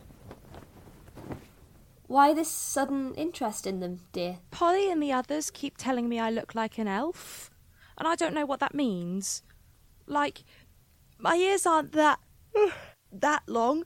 Why 2.07 2.33
this 2.33 2.51
sudden 2.51 3.15
interest 3.17 3.67
in 3.67 3.81
them, 3.81 4.01
dear? 4.13 4.39
Polly 4.51 4.91
and 4.91 5.03
the 5.03 5.13
others 5.13 5.51
keep 5.51 5.77
telling 5.77 6.09
me 6.09 6.19
I 6.19 6.31
look 6.31 6.55
like 6.55 6.79
an 6.79 6.89
elf, 6.89 7.51
and 7.99 8.09
I 8.09 8.15
don't 8.15 8.33
know 8.33 8.47
what 8.47 8.61
that 8.61 8.75
means. 8.75 9.43
Like, 10.07 10.43
my 11.19 11.37
ears 11.37 11.67
aren't 11.67 11.93
that 11.93 12.19
that 13.13 13.43
long, 13.47 13.85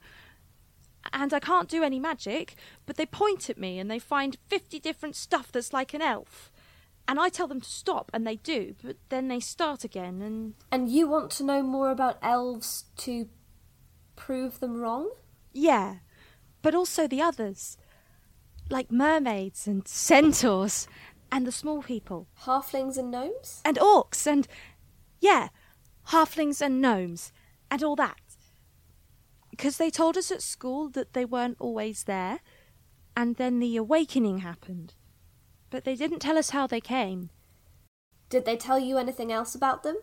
and 1.15 1.33
I 1.33 1.39
can't 1.41 1.69
do 1.69 1.83
any 1.83 1.99
magic, 1.99 2.55
but 2.85 2.97
they 2.97 3.07
point 3.07 3.49
at 3.49 3.57
me 3.57 3.79
and 3.79 3.91
they 3.91 3.99
find 3.99 4.37
50 4.49 4.79
different 4.81 5.17
stuff 5.17 5.51
that's 5.53 5.73
like 5.73 5.95
an 5.95 6.03
elf. 6.03 6.51
And 7.09 7.19
I 7.21 7.29
tell 7.29 7.47
them 7.47 7.61
to 7.61 7.69
stop, 7.71 8.11
and 8.15 8.27
they 8.27 8.37
do, 8.37 8.75
but 8.83 8.97
then 9.11 9.29
they 9.29 9.39
start 9.41 9.85
again, 9.85 10.21
and 10.23 10.55
And 10.73 10.89
you 10.89 11.07
want 11.07 11.31
to 11.33 11.45
know 11.45 11.63
more 11.63 11.91
about 11.91 12.19
elves 12.23 12.85
to 12.99 13.29
prove 14.17 14.61
them 14.61 14.77
wrong? 14.81 15.11
yeah, 15.53 15.97
but 16.63 16.75
also 16.75 17.07
the 17.07 17.21
others. 17.21 17.77
Like 18.71 18.91
mermaids 18.91 19.67
and 19.67 19.87
centaurs, 19.87 20.89
and 21.31 21.47
the 21.47 21.53
small 21.53 21.83
people. 21.83 22.27
Halflings 22.45 22.97
and 22.97 23.11
gnomes? 23.11 23.61
and 23.67 23.77
orcs 23.77 24.27
and 24.27 24.49
yeah 25.21 25.49
halflings 26.09 26.61
and 26.63 26.81
gnomes 26.81 27.33
and 27.71 27.83
all 27.83 27.97
that 27.97 28.17
because 29.57 29.77
they 29.77 29.89
told 29.89 30.17
us 30.17 30.33
at 30.33 30.43
school 30.43 30.89
that 30.89 31.13
they 31.13 31.25
weren't 31.25 31.57
always 31.61 32.05
there 32.05 32.41
and 33.17 33.37
then 33.37 33.61
the 33.61 33.77
awakening 33.77 34.39
happened 34.39 34.95
but 35.71 35.85
they 35.85 35.95
didn't 35.95 36.19
tell 36.19 36.37
us 36.37 36.51
how 36.51 36.67
they 36.67 36.81
came 36.81 37.31
Did 38.29 38.47
they 38.47 38.57
tell 38.57 38.81
you 38.81 38.99
anything 38.99 39.31
else 39.31 39.55
about 39.55 39.85
them? 39.85 39.97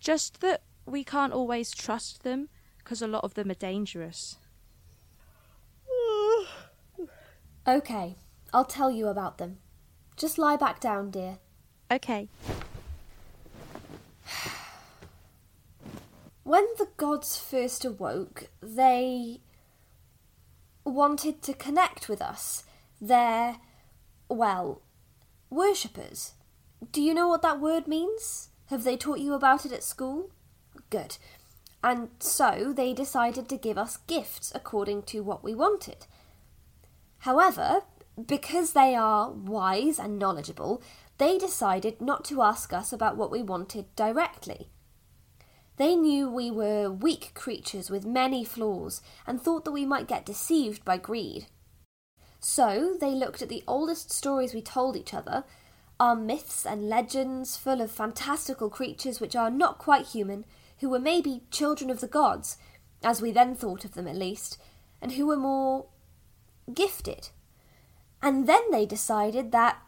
just 0.00 0.42
that 0.42 0.62
we 0.84 1.02
can't 1.02 1.32
always 1.32 1.70
trust 1.70 2.24
them 2.24 2.50
because 2.76 3.00
a 3.00 3.06
lot 3.06 3.24
of 3.24 3.32
them 3.32 3.50
are 3.50 3.54
dangerous 3.54 4.36
Okay, 7.66 8.16
I'll 8.52 8.64
tell 8.64 8.90
you 8.90 9.08
about 9.08 9.38
them. 9.38 9.58
Just 10.16 10.38
lie 10.38 10.56
back 10.56 10.80
down, 10.80 11.10
dear. 11.10 11.38
Okay. 11.90 12.28
When 16.50 16.66
the 16.78 16.88
gods 16.96 17.38
first 17.38 17.84
awoke, 17.84 18.48
they 18.60 19.38
wanted 20.82 21.42
to 21.42 21.54
connect 21.54 22.08
with 22.08 22.20
us. 22.20 22.64
They're, 23.00 23.58
well, 24.28 24.82
worshippers. 25.48 26.32
Do 26.90 27.00
you 27.00 27.14
know 27.14 27.28
what 27.28 27.42
that 27.42 27.60
word 27.60 27.86
means? 27.86 28.48
Have 28.66 28.82
they 28.82 28.96
taught 28.96 29.20
you 29.20 29.34
about 29.34 29.64
it 29.64 29.70
at 29.70 29.84
school? 29.84 30.32
Good. 30.90 31.18
And 31.84 32.08
so 32.18 32.72
they 32.76 32.94
decided 32.94 33.48
to 33.48 33.56
give 33.56 33.78
us 33.78 33.98
gifts 34.08 34.50
according 34.52 35.02
to 35.02 35.22
what 35.22 35.44
we 35.44 35.54
wanted. 35.54 36.06
However, 37.18 37.82
because 38.26 38.72
they 38.72 38.96
are 38.96 39.30
wise 39.30 40.00
and 40.00 40.18
knowledgeable, 40.18 40.82
they 41.18 41.38
decided 41.38 42.00
not 42.00 42.24
to 42.24 42.42
ask 42.42 42.72
us 42.72 42.92
about 42.92 43.16
what 43.16 43.30
we 43.30 43.40
wanted 43.40 43.94
directly. 43.94 44.68
They 45.80 45.96
knew 45.96 46.28
we 46.28 46.50
were 46.50 46.90
weak 46.90 47.32
creatures 47.32 47.88
with 47.88 48.04
many 48.04 48.44
flaws 48.44 49.00
and 49.26 49.40
thought 49.40 49.64
that 49.64 49.72
we 49.72 49.86
might 49.86 50.06
get 50.06 50.26
deceived 50.26 50.84
by 50.84 50.98
greed. 50.98 51.46
So 52.38 52.98
they 53.00 53.12
looked 53.12 53.40
at 53.40 53.48
the 53.48 53.64
oldest 53.66 54.12
stories 54.12 54.52
we 54.52 54.60
told 54.60 54.94
each 54.94 55.14
other, 55.14 55.44
our 55.98 56.14
myths 56.14 56.66
and 56.66 56.90
legends 56.90 57.56
full 57.56 57.80
of 57.80 57.90
fantastical 57.90 58.68
creatures 58.68 59.20
which 59.20 59.34
are 59.34 59.50
not 59.50 59.78
quite 59.78 60.08
human, 60.08 60.44
who 60.80 60.90
were 60.90 60.98
maybe 60.98 61.44
children 61.50 61.88
of 61.88 62.00
the 62.00 62.06
gods, 62.06 62.58
as 63.02 63.22
we 63.22 63.30
then 63.30 63.54
thought 63.54 63.86
of 63.86 63.94
them 63.94 64.06
at 64.06 64.16
least, 64.16 64.58
and 65.00 65.12
who 65.12 65.26
were 65.26 65.34
more 65.34 65.86
gifted. 66.74 67.30
And 68.20 68.46
then 68.46 68.70
they 68.70 68.84
decided 68.84 69.50
that, 69.52 69.78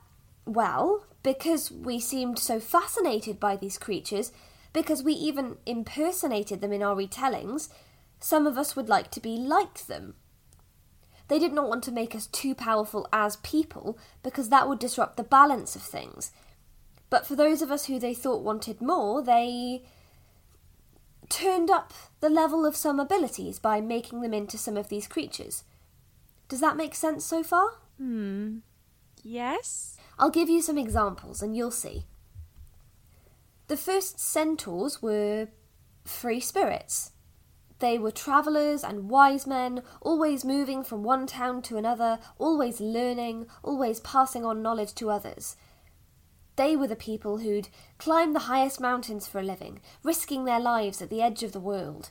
well, 0.47 1.05
because 1.23 1.71
we 1.71 2.01
seemed 2.01 2.39
so 2.39 2.61
fascinated 2.61 3.39
by 3.39 3.57
these 3.57 3.77
creatures, 3.77 4.33
because 4.73 5.03
we 5.03 5.13
even 5.13 5.57
impersonated 5.67 6.61
them 6.61 6.73
in 6.73 6.83
our 6.83 6.97
retellings, 6.97 7.69
some 8.21 8.47
of 8.47 8.57
us 8.57 8.75
would 8.77 8.89
like 8.89 9.11
to 9.11 9.21
be 9.21 9.37
like 9.37 9.87
them. 9.87 10.15
They 11.29 11.39
did 11.39 11.53
not 11.53 11.69
want 11.69 11.83
to 11.85 11.93
make 11.93 12.15
us 12.15 12.27
too 12.27 12.55
powerful 12.55 13.09
as 13.13 13.37
people, 13.37 13.99
because 14.23 14.49
that 14.49 14.69
would 14.69 14.79
disrupt 14.79 15.17
the 15.17 15.25
balance 15.25 15.77
of 15.77 15.83
things. 15.83 16.33
But 17.11 17.27
for 17.27 17.37
those 17.37 17.63
of 17.63 17.71
us 17.71 17.87
who 17.87 17.99
they 17.99 18.15
thought 18.15 18.43
wanted 18.43 18.81
more, 18.81 19.23
they 19.23 19.83
turned 21.29 21.71
up 21.71 21.93
the 22.21 22.29
level 22.29 22.67
of 22.67 22.77
some 22.77 23.01
abilities 23.01 23.59
by 23.59 23.81
making 23.81 24.21
them 24.21 24.35
into 24.35 24.59
some 24.59 24.77
of 24.77 24.89
these 24.89 25.07
creatures. 25.07 25.65
Does 26.49 26.61
that 26.61 26.77
make 26.77 26.95
sense 26.95 27.25
so 27.25 27.43
far? 27.43 27.79
Hmm. 27.97 28.59
Yes? 29.23 29.97
I'll 30.19 30.31
give 30.31 30.51
you 30.51 30.61
some 30.61 30.77
examples 30.79 31.43
and 31.43 31.57
you'll 31.57 31.71
see. 31.71 32.05
The 33.73 33.79
first 33.79 34.21
centaurs 34.21 35.01
were 35.01 35.49
free 36.05 36.41
spirits. 36.41 37.13
They 37.79 37.99
were 37.99 38.11
travellers 38.11 38.85
and 38.85 39.09
wise 39.09 39.47
men, 39.47 39.83
always 40.03 40.45
moving 40.45 40.85
from 40.85 41.03
one 41.03 41.27
town 41.27 41.63
to 41.63 41.79
another, 41.79 42.19
always 42.39 42.83
learning, 42.83 43.47
always 43.63 43.99
passing 44.01 44.45
on 44.45 44.61
knowledge 44.61 44.95
to 44.97 45.09
others. 45.09 45.57
They 46.57 46.77
were 46.77 46.87
the 46.87 46.97
people 46.97 47.39
who'd 47.39 47.71
climb 47.97 48.35
the 48.35 48.41
highest 48.41 48.79
mountains 48.79 49.27
for 49.27 49.39
a 49.39 49.43
living, 49.43 49.81
risking 50.03 50.45
their 50.45 50.61
lives 50.61 51.01
at 51.01 51.09
the 51.09 51.23
edge 51.23 51.43
of 51.43 51.53
the 51.53 51.59
world. 51.59 52.11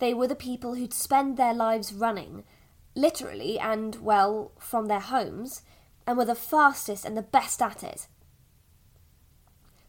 They 0.00 0.12
were 0.12 0.26
the 0.26 0.34
people 0.34 0.74
who'd 0.74 0.92
spend 0.92 1.36
their 1.36 1.54
lives 1.54 1.92
running, 1.92 2.42
literally 2.96 3.60
and, 3.60 3.94
well, 4.02 4.50
from 4.58 4.86
their 4.86 4.98
homes, 4.98 5.62
and 6.04 6.18
were 6.18 6.24
the 6.24 6.34
fastest 6.34 7.04
and 7.04 7.16
the 7.16 7.22
best 7.22 7.62
at 7.62 7.84
it. 7.84 8.08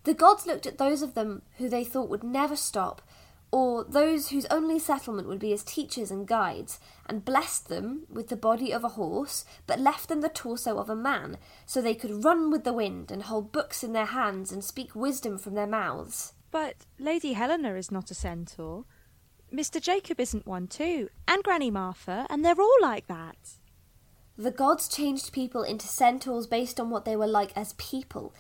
The 0.06 0.14
gods 0.14 0.46
looked 0.46 0.68
at 0.68 0.78
those 0.78 1.02
of 1.02 1.16
them 1.16 1.42
who 1.58 1.68
they 1.68 1.84
thought 1.84 2.10
would 2.10 2.24
never 2.24 2.56
stop, 2.56 3.02
or 3.52 3.84
those 3.84 4.30
whose 4.30 4.46
only 4.46 4.78
settlement 4.78 5.28
would 5.28 5.40
be 5.40 5.52
as 5.52 5.64
teachers 5.64 6.12
and 6.12 6.28
guides, 6.28 6.80
and 7.08 7.26
blessed 7.26 7.70
them 7.70 8.04
with 8.08 8.28
the 8.28 8.36
body 8.36 8.72
of 8.72 8.84
a 8.84 8.90
horse, 8.90 9.46
but 9.66 9.80
left 9.80 10.08
them 10.08 10.22
the 10.22 10.30
torso 10.30 10.78
of 10.78 10.90
a 10.90 10.96
man, 10.96 11.38
so 11.66 11.82
they 11.82 11.96
could 11.96 12.24
run 12.24 12.52
with 12.52 12.64
the 12.64 12.74
wind 12.74 13.12
and 13.12 13.24
hold 13.24 13.52
books 13.52 13.84
in 13.84 13.94
their 13.94 14.06
hands 14.06 14.52
and 14.52 14.64
speak 14.64 14.96
wisdom 14.96 15.40
from 15.40 15.56
their 15.56 15.68
mouths. 15.68 16.34
But 16.52 16.86
Lady 17.00 17.34
Helena 17.34 17.74
is 17.74 17.92
not 17.92 18.12
a 18.12 18.14
centaur. 18.14 18.86
Mr. 19.52 19.82
Jacob 19.82 20.20
isn't 20.20 20.46
one 20.46 20.68
too, 20.68 21.10
and 21.28 21.44
Granny 21.44 21.72
Martha, 21.72 22.28
and 22.30 22.46
they're 22.46 22.62
all 22.62 22.78
like 22.80 23.08
that. 23.08 23.58
The 24.38 24.52
gods 24.52 24.88
changed 24.88 25.32
people 25.32 25.64
into 25.64 25.88
centaurs 25.88 26.46
based 26.46 26.80
on 26.80 26.90
what 26.90 27.06
they 27.06 27.16
were 27.16 27.26
like 27.26 27.54
as 27.56 27.74
people. 27.74 28.34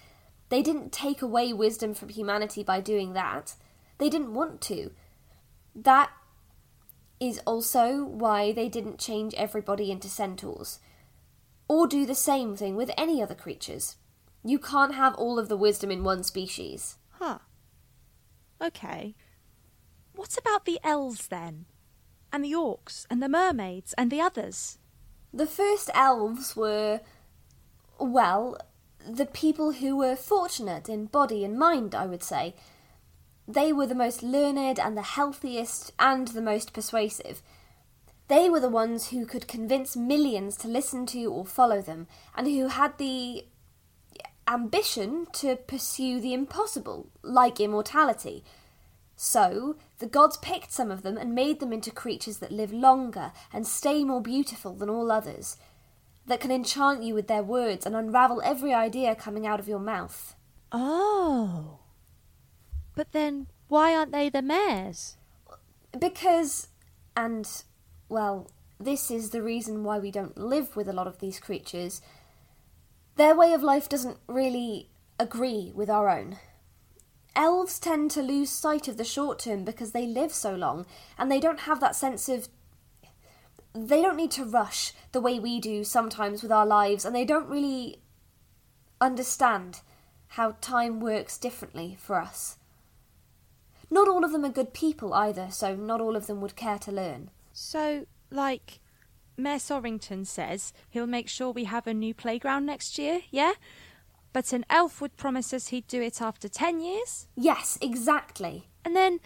They 0.55 0.61
didn't 0.61 0.93
take 0.93 1.21
away 1.21 1.51
wisdom 1.51 1.93
from 1.93 2.07
humanity 2.07 2.63
by 2.63 2.79
doing 2.79 3.11
that. 3.11 3.55
They 3.97 4.09
didn't 4.09 4.33
want 4.33 4.61
to. 4.61 4.91
That 5.75 6.11
is 7.19 7.41
also 7.45 8.05
why 8.05 8.53
they 8.53 8.69
didn't 8.69 8.97
change 8.97 9.33
everybody 9.33 9.91
into 9.91 10.07
centaurs. 10.07 10.79
Or 11.67 11.87
do 11.87 12.05
the 12.05 12.15
same 12.15 12.55
thing 12.55 12.77
with 12.77 12.89
any 12.97 13.21
other 13.21 13.35
creatures. 13.35 13.97
You 14.45 14.57
can't 14.57 14.95
have 14.95 15.13
all 15.15 15.39
of 15.39 15.49
the 15.49 15.57
wisdom 15.57 15.91
in 15.91 16.05
one 16.05 16.23
species. 16.23 16.99
Huh. 17.09 17.39
Okay. 18.61 19.13
What 20.13 20.37
about 20.37 20.63
the 20.63 20.79
elves 20.85 21.27
then? 21.27 21.65
And 22.31 22.45
the 22.45 22.53
orcs, 22.53 23.05
and 23.09 23.21
the 23.21 23.27
mermaids, 23.27 23.93
and 23.97 24.09
the 24.09 24.21
others? 24.21 24.77
The 25.33 25.47
first 25.47 25.89
elves 25.93 26.55
were, 26.55 27.01
well, 27.99 28.57
the 29.07 29.25
people 29.25 29.73
who 29.73 29.95
were 29.95 30.15
fortunate 30.15 30.89
in 30.89 31.05
body 31.05 31.43
and 31.43 31.57
mind, 31.57 31.93
I 31.93 32.05
would 32.05 32.23
say. 32.23 32.55
They 33.47 33.71
were 33.71 33.85
the 33.85 33.95
most 33.95 34.23
learned 34.23 34.79
and 34.79 34.97
the 34.97 35.01
healthiest 35.01 35.91
and 35.99 36.27
the 36.29 36.41
most 36.41 36.73
persuasive. 36.73 37.41
They 38.27 38.49
were 38.49 38.59
the 38.59 38.69
ones 38.69 39.09
who 39.09 39.25
could 39.25 39.47
convince 39.47 39.95
millions 39.95 40.57
to 40.57 40.67
listen 40.67 41.05
to 41.07 41.25
or 41.25 41.45
follow 41.45 41.81
them, 41.81 42.07
and 42.35 42.47
who 42.47 42.67
had 42.67 42.97
the 42.97 43.45
ambition 44.47 45.27
to 45.33 45.55
pursue 45.55 46.19
the 46.19 46.33
impossible, 46.33 47.09
like 47.21 47.59
immortality. 47.59 48.43
So, 49.15 49.75
the 49.99 50.07
gods 50.07 50.37
picked 50.37 50.71
some 50.71 50.91
of 50.91 51.03
them 51.03 51.17
and 51.17 51.33
made 51.33 51.59
them 51.59 51.71
into 51.71 51.91
creatures 51.91 52.39
that 52.39 52.51
live 52.51 52.73
longer 52.73 53.31
and 53.53 53.65
stay 53.65 54.03
more 54.03 54.21
beautiful 54.21 54.73
than 54.73 54.89
all 54.89 55.11
others, 55.11 55.57
that 56.25 56.39
can 56.39 56.51
enchant 56.51 57.03
you 57.03 57.13
with 57.13 57.27
their 57.27 57.43
words 57.43 57.85
and 57.85 57.95
unravel 57.95 58.41
every 58.43 58.73
idea 58.73 59.15
coming 59.15 59.45
out 59.45 59.59
of 59.59 59.67
your 59.67 59.79
mouth. 59.79 60.35
Oh. 60.71 61.79
But 62.95 63.11
then 63.11 63.47
why 63.67 63.95
aren't 63.95 64.11
they 64.11 64.29
the 64.29 64.41
mayors? 64.41 65.17
Because, 65.97 66.67
and, 67.15 67.47
well, 68.09 68.49
this 68.79 69.09
is 69.09 69.29
the 69.29 69.41
reason 69.41 69.83
why 69.83 69.99
we 69.99 70.11
don't 70.11 70.37
live 70.37 70.75
with 70.75 70.87
a 70.87 70.93
lot 70.93 71.07
of 71.07 71.19
these 71.19 71.39
creatures, 71.39 72.01
their 73.15 73.35
way 73.35 73.53
of 73.53 73.63
life 73.63 73.87
doesn't 73.87 74.17
really 74.27 74.89
agree 75.19 75.71
with 75.73 75.89
our 75.89 76.09
own. 76.09 76.37
Elves 77.35 77.79
tend 77.79 78.11
to 78.11 78.21
lose 78.21 78.49
sight 78.49 78.87
of 78.87 78.97
the 78.97 79.03
short 79.03 79.39
term 79.39 79.63
because 79.63 79.91
they 79.91 80.05
live 80.05 80.33
so 80.33 80.55
long 80.55 80.85
and 81.17 81.31
they 81.31 81.39
don't 81.39 81.61
have 81.61 81.79
that 81.79 81.95
sense 81.95 82.29
of. 82.29 82.47
They 83.75 84.01
don't 84.01 84.15
need 84.15 84.31
to 84.31 84.45
rush 84.45 84.93
the 85.11 85.19
way 85.19 85.37
we 85.37 85.59
do 85.59 85.83
sometimes 85.83 86.41
with 86.41 86.51
our 86.51 86.65
lives, 86.65 87.03
and 87.03 87.13
they 87.13 87.25
don't 87.25 87.49
really 87.49 87.99
understand 89.01 89.81
how 90.29 90.55
time 90.61 91.01
works 91.01 91.37
differently 91.37 91.97
for 91.99 92.19
us. 92.19 92.57
Not 93.91 94.07
all 94.07 94.23
of 94.23 94.31
them 94.31 94.45
are 94.45 94.49
good 94.49 94.73
people 94.73 95.13
either, 95.13 95.49
so 95.51 95.75
not 95.75 96.01
all 96.01 96.15
of 96.15 96.27
them 96.27 96.39
would 96.41 96.55
care 96.55 96.79
to 96.79 96.91
learn. 96.91 97.29
So, 97.51 98.05
like, 98.31 98.79
Mayor 99.37 99.57
Sorrington 99.57 100.25
says 100.25 100.73
he'll 100.89 101.05
make 101.05 101.27
sure 101.27 101.51
we 101.51 101.65
have 101.65 101.85
a 101.85 101.93
new 101.93 102.13
playground 102.13 102.65
next 102.65 102.97
year, 102.97 103.21
yeah? 103.29 103.53
But 104.33 104.53
an 104.53 104.65
elf 104.69 105.01
would 105.01 105.17
promise 105.17 105.53
us 105.53 105.67
he'd 105.67 105.87
do 105.87 106.01
it 106.01 106.21
after 106.21 106.47
ten 106.47 106.79
years? 106.79 107.27
Yes, 107.35 107.77
exactly. 107.81 108.69
And 108.83 108.95
then, 108.95 109.19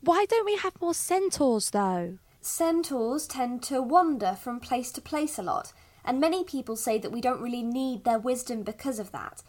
why 0.00 0.24
don't 0.28 0.46
we 0.46 0.56
have 0.56 0.80
more 0.80 0.94
centaurs, 0.94 1.70
though? 1.70 2.18
Centaurs 2.46 3.26
tend 3.26 3.60
to 3.64 3.82
wander 3.82 4.36
from 4.40 4.60
place 4.60 4.92
to 4.92 5.00
place 5.00 5.36
a 5.36 5.42
lot, 5.42 5.72
and 6.04 6.20
many 6.20 6.44
people 6.44 6.76
say 6.76 6.96
that 6.96 7.10
we 7.10 7.20
don't 7.20 7.42
really 7.42 7.64
need 7.64 8.04
their 8.04 8.20
wisdom 8.20 8.62
because 8.62 9.00
of 9.00 9.10
that. 9.10 9.42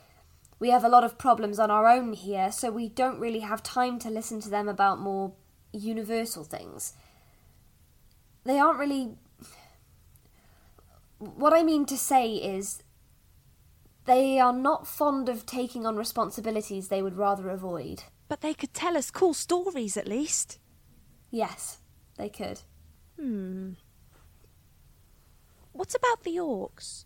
We 0.59 0.71
have 0.71 0.83
a 0.83 0.89
lot 0.89 1.03
of 1.03 1.19
problems 1.19 1.59
on 1.59 1.69
our 1.69 1.87
own 1.87 2.13
here, 2.13 2.51
so 2.51 2.71
we 2.71 2.89
don't 2.89 3.19
really 3.19 3.41
have 3.41 3.61
time 3.61 3.99
to 3.99 4.09
listen 4.09 4.41
to 4.41 4.49
them 4.49 4.67
about 4.67 4.99
more 4.99 5.33
universal 5.71 6.43
things. 6.43 6.93
They 8.43 8.57
aren't 8.57 8.79
really. 8.79 9.11
What 11.19 11.53
I 11.53 11.61
mean 11.61 11.85
to 11.85 11.97
say 11.97 12.33
is, 12.33 12.81
they 14.05 14.39
are 14.39 14.53
not 14.53 14.87
fond 14.87 15.29
of 15.29 15.45
taking 15.45 15.85
on 15.85 15.97
responsibilities 15.97 16.87
they 16.87 17.03
would 17.03 17.15
rather 17.15 17.47
avoid. 17.49 18.05
But 18.27 18.41
they 18.41 18.55
could 18.55 18.73
tell 18.73 18.97
us 18.97 19.11
cool 19.11 19.35
stories 19.35 19.97
at 19.97 20.07
least. 20.07 20.57
Yes, 21.29 21.77
they 22.17 22.29
could. 22.29 22.61
Hmm. 23.19 23.73
What 25.71 25.93
about 25.95 26.23
the 26.23 26.37
orcs? 26.37 27.05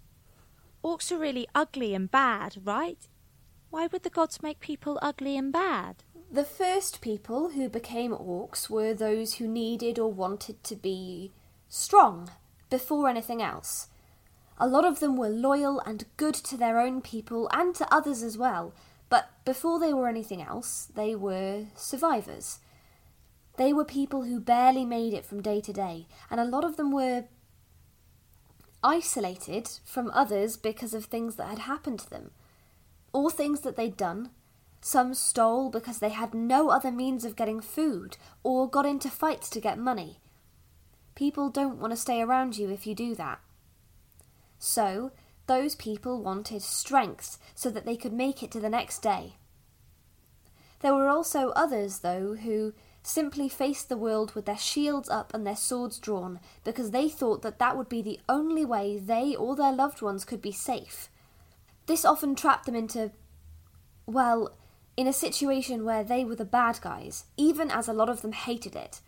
orcs 0.84 1.12
are 1.12 1.17
really 1.17 1.47
ugly 1.54 1.93
and 1.93 2.10
bad, 2.10 2.58
right? 2.63 3.08
Why 3.69 3.88
would 3.88 4.04
the 4.04 4.10
gods 4.10 4.41
make 4.41 4.60
people 4.60 5.00
ugly 5.02 5.38
and 5.38 5.52
bad? 5.52 6.04
The 6.32 6.43
first 6.43 7.02
people 7.02 7.50
who 7.50 7.69
became 7.69 8.12
orcs 8.12 8.69
were 8.69 8.93
those 8.93 9.36
who 9.36 9.47
needed 9.47 10.00
or 10.00 10.12
wanted 10.12 10.63
to 10.65 10.76
be 10.76 11.32
strong 11.69 12.32
before 12.69 13.08
anything 13.08 13.41
else. 13.41 13.88
A 14.58 14.67
lot 14.67 14.86
of 14.86 15.00
them 15.00 15.17
were 15.17 15.30
loyal 15.30 15.80
and 15.82 16.06
good 16.17 16.36
to 16.36 16.58
their 16.58 16.80
own 16.80 17.02
people 17.02 17.50
and 17.52 17.74
to 17.76 17.93
others 17.93 18.24
as 18.24 18.38
well, 18.38 18.74
but 19.10 19.30
before 19.43 19.80
they 19.80 19.93
were 19.93 20.08
anything 20.08 20.41
else, 20.41 20.88
they 20.95 21.15
were 21.15 21.65
survivors. 21.76 22.60
They 23.62 23.74
were 23.74 23.86
people 23.86 24.24
who 24.24 24.39
barely 24.39 24.86
made 24.86 25.13
it 25.13 25.24
from 25.24 25.43
day 25.43 25.62
to 25.62 25.71
day, 25.71 26.08
and 26.32 26.39
a 26.39 26.45
lot 26.45 26.63
of 26.63 26.78
them 26.78 26.91
were 26.91 27.26
isolated 28.84 29.69
from 29.86 30.10
others 30.15 30.58
because 30.58 30.95
of 30.95 31.06
things 31.06 31.36
that 31.36 31.47
had 31.47 31.60
happened 31.60 32.00
to 32.00 32.10
them, 32.10 32.32
or 33.13 33.30
things 33.30 33.60
that 33.60 33.76
they'd 33.76 33.95
done. 33.95 34.32
Some 34.82 35.13
stole 35.13 35.69
because 35.69 36.00
they 36.00 36.10
had 36.10 36.34
no 36.34 36.71
other 36.71 36.91
means 36.91 37.24
of 37.24 37.36
getting 37.36 37.62
food, 37.62 38.17
or 38.41 38.67
got 38.67 38.88
into 38.88 39.12
fights 39.12 39.47
to 39.52 39.62
get 39.62 39.78
money. 39.78 40.17
People 41.13 41.52
don't 41.52 41.78
want 41.78 41.91
to 41.91 41.97
stay 41.97 42.19
around 42.19 42.58
you 42.58 42.71
if 42.71 42.88
you 42.88 42.95
do 42.95 43.13
that. 43.13 43.41
So, 44.58 45.12
those 45.45 45.76
people 45.76 46.24
wanted 46.24 46.63
strength 46.63 47.38
so 47.54 47.69
that 47.69 47.86
they 47.86 47.95
could 47.95 48.12
make 48.12 48.41
it 48.41 48.50
to 48.54 48.60
the 48.60 48.69
next 48.69 49.04
day. 49.04 49.36
There 50.80 50.95
were 50.95 51.10
also 51.10 51.50
others, 51.50 52.00
though, 52.00 52.34
who 52.34 52.74
simply 53.04 53.50
faced 53.50 53.90
the 53.90 53.98
world 53.98 54.34
with 54.36 54.46
their 54.46 54.58
shields 54.58 55.10
up 55.10 55.34
and 55.34 55.46
their 55.46 55.56
swords 55.56 55.98
drawn 55.98 56.40
because 56.64 56.92
they 56.92 57.10
thought 57.10 57.42
that 57.42 57.60
that 57.60 57.76
would 57.76 57.90
be 57.90 58.02
the 58.02 58.20
only 58.30 58.64
way 58.64 58.98
they 58.98 59.36
or 59.36 59.56
their 59.56 59.72
loved 59.72 60.02
ones 60.02 60.26
could 60.26 60.42
be 60.42 60.52
safe. 60.52 61.10
This 61.88 62.06
often 62.06 62.36
trapped 62.36 62.66
them 62.66 62.76
into, 62.76 63.12
well, 64.06 64.56
in 64.96 65.08
a 65.08 65.14
situation 65.14 65.84
where 65.84 66.04
they 66.04 66.24
were 66.24 66.36
the 66.36 66.46
bad 66.46 66.80
guys, 66.82 67.26
even 67.38 67.72
as 67.72 67.88
a 67.88 67.94
lot 67.94 68.10
of 68.10 68.22
them 68.22 68.34
hated 68.34 68.76
it. 68.76 69.02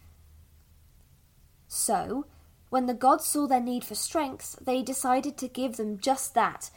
So, 1.67 2.25
when 2.69 2.87
the 2.87 2.93
gods 2.93 3.25
saw 3.25 3.45
their 3.47 3.61
need 3.61 3.83
for 3.83 3.95
strength, 3.95 4.57
they 4.59 4.81
decided 4.81 5.37
to 5.37 5.47
give 5.47 5.77
them 5.77 5.99
just 5.99 6.33
that. 6.33 6.71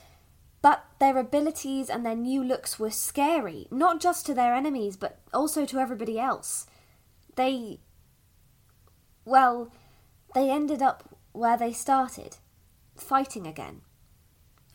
But 0.61 0.85
their 0.99 1.17
abilities 1.17 1.89
and 1.89 2.05
their 2.05 2.15
new 2.15 2.43
looks 2.45 2.79
were 2.79 2.91
scary, 2.91 3.67
not 3.71 4.01
just 4.01 4.27
to 4.27 4.35
their 4.35 4.55
enemies, 4.55 4.97
but 4.97 5.19
also 5.33 5.65
to 5.65 5.79
everybody 5.79 6.19
else. 6.19 6.67
They. 7.37 7.79
Well, 9.25 9.72
they 10.35 10.51
ended 10.51 10.83
up 10.83 11.16
where 11.33 11.57
they 11.57 11.72
started, 11.72 12.37
fighting 12.96 13.46
again. 13.46 13.83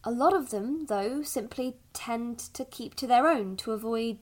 A 0.04 0.12
lot 0.12 0.34
of 0.34 0.50
them, 0.50 0.86
though, 0.88 1.22
simply 1.22 1.76
tend 1.94 2.40
to 2.40 2.66
keep 2.66 2.96
to 2.96 3.08
their 3.08 3.28
own 3.28 3.56
to 3.58 3.72
avoid 3.72 4.18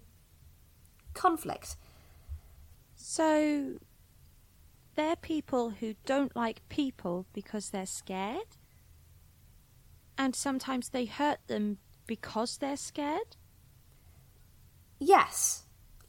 conflict. 1.14 1.76
So, 2.96 3.76
they're 4.96 5.16
people 5.16 5.70
who 5.72 5.96
don't 6.06 6.36
like 6.36 6.68
people 6.68 7.26
because 7.34 7.70
they're 7.70 7.86
scared? 7.86 8.58
And 10.18 10.36
sometimes 10.36 10.90
they 10.90 11.06
hurt 11.06 11.40
them 11.48 11.78
because 12.06 12.58
they're 12.58 12.76
scared? 12.76 13.38
Yes, 15.00 15.64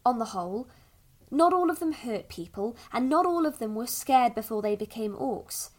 on 0.05 0.19
the 0.19 0.25
whole. 0.27 0.67
Not 1.31 1.53
all 1.53 1.71
of 1.71 1.79
them 1.79 1.93
hurt 1.93 2.29
people, 2.29 2.77
and 2.93 3.09
not 3.09 3.25
all 3.25 3.47
of 3.47 3.59
them 3.59 3.75
were 3.75 3.87
scared 3.87 4.35
before 4.35 4.63
they 4.63 4.75
became 4.75 5.15
orcs. 5.15 5.71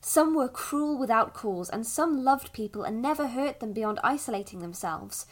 Some 0.00 0.34
were 0.34 0.48
cruel 0.48 0.98
without 0.98 1.34
cause, 1.34 1.68
and 1.70 1.86
some 1.86 2.22
loved 2.22 2.52
people 2.52 2.82
and 2.82 3.02
never 3.02 3.28
hurt 3.28 3.60
them 3.60 3.72
beyond 3.72 3.98
isolating 4.04 4.60
themselves. 4.60 5.26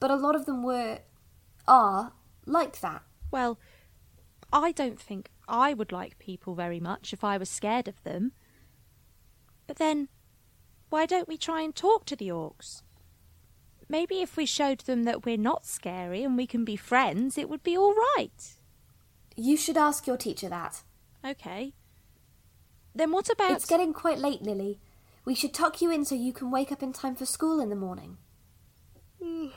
But 0.00 0.10
a 0.10 0.16
lot 0.16 0.34
of 0.34 0.46
them 0.46 0.62
were. 0.62 1.00
are 1.68 2.12
like 2.44 2.80
that. 2.80 3.02
Well, 3.30 3.58
I 4.52 4.72
don't 4.72 5.00
think 5.00 5.30
I 5.48 5.74
would 5.74 5.92
like 5.92 6.18
people 6.18 6.54
very 6.54 6.80
much 6.80 7.12
if 7.12 7.24
I 7.24 7.38
was 7.38 7.48
scared 7.48 7.88
of 7.88 8.02
them. 8.02 8.32
But 9.66 9.76
then, 9.76 10.08
why 10.90 11.06
don't 11.06 11.28
we 11.28 11.36
try 11.36 11.62
and 11.62 11.74
talk 11.74 12.04
to 12.06 12.16
the 12.16 12.28
orcs? 12.28 12.82
Maybe 13.88 14.20
if 14.20 14.36
we 14.36 14.46
showed 14.46 14.80
them 14.80 15.04
that 15.04 15.24
we're 15.24 15.36
not 15.36 15.64
scary 15.66 16.24
and 16.24 16.36
we 16.36 16.46
can 16.46 16.64
be 16.64 16.76
friends, 16.76 17.38
it 17.38 17.48
would 17.48 17.62
be 17.62 17.76
all 17.76 17.94
right. 18.16 18.55
You 19.36 19.56
should 19.56 19.76
ask 19.76 20.06
your 20.06 20.16
teacher 20.16 20.48
that. 20.48 20.82
Okay. 21.24 21.74
Then 22.94 23.12
what 23.12 23.30
about. 23.30 23.52
It's 23.52 23.66
getting 23.66 23.92
quite 23.92 24.18
late, 24.18 24.42
Lily. 24.42 24.80
We 25.24 25.34
should 25.34 25.52
tuck 25.52 25.82
you 25.82 25.90
in 25.90 26.04
so 26.04 26.14
you 26.14 26.32
can 26.32 26.50
wake 26.50 26.72
up 26.72 26.82
in 26.82 26.92
time 26.92 27.16
for 27.16 27.26
school 27.26 27.60
in 27.60 27.68
the 27.68 27.76
morning. 27.76 28.16
You 29.20 29.52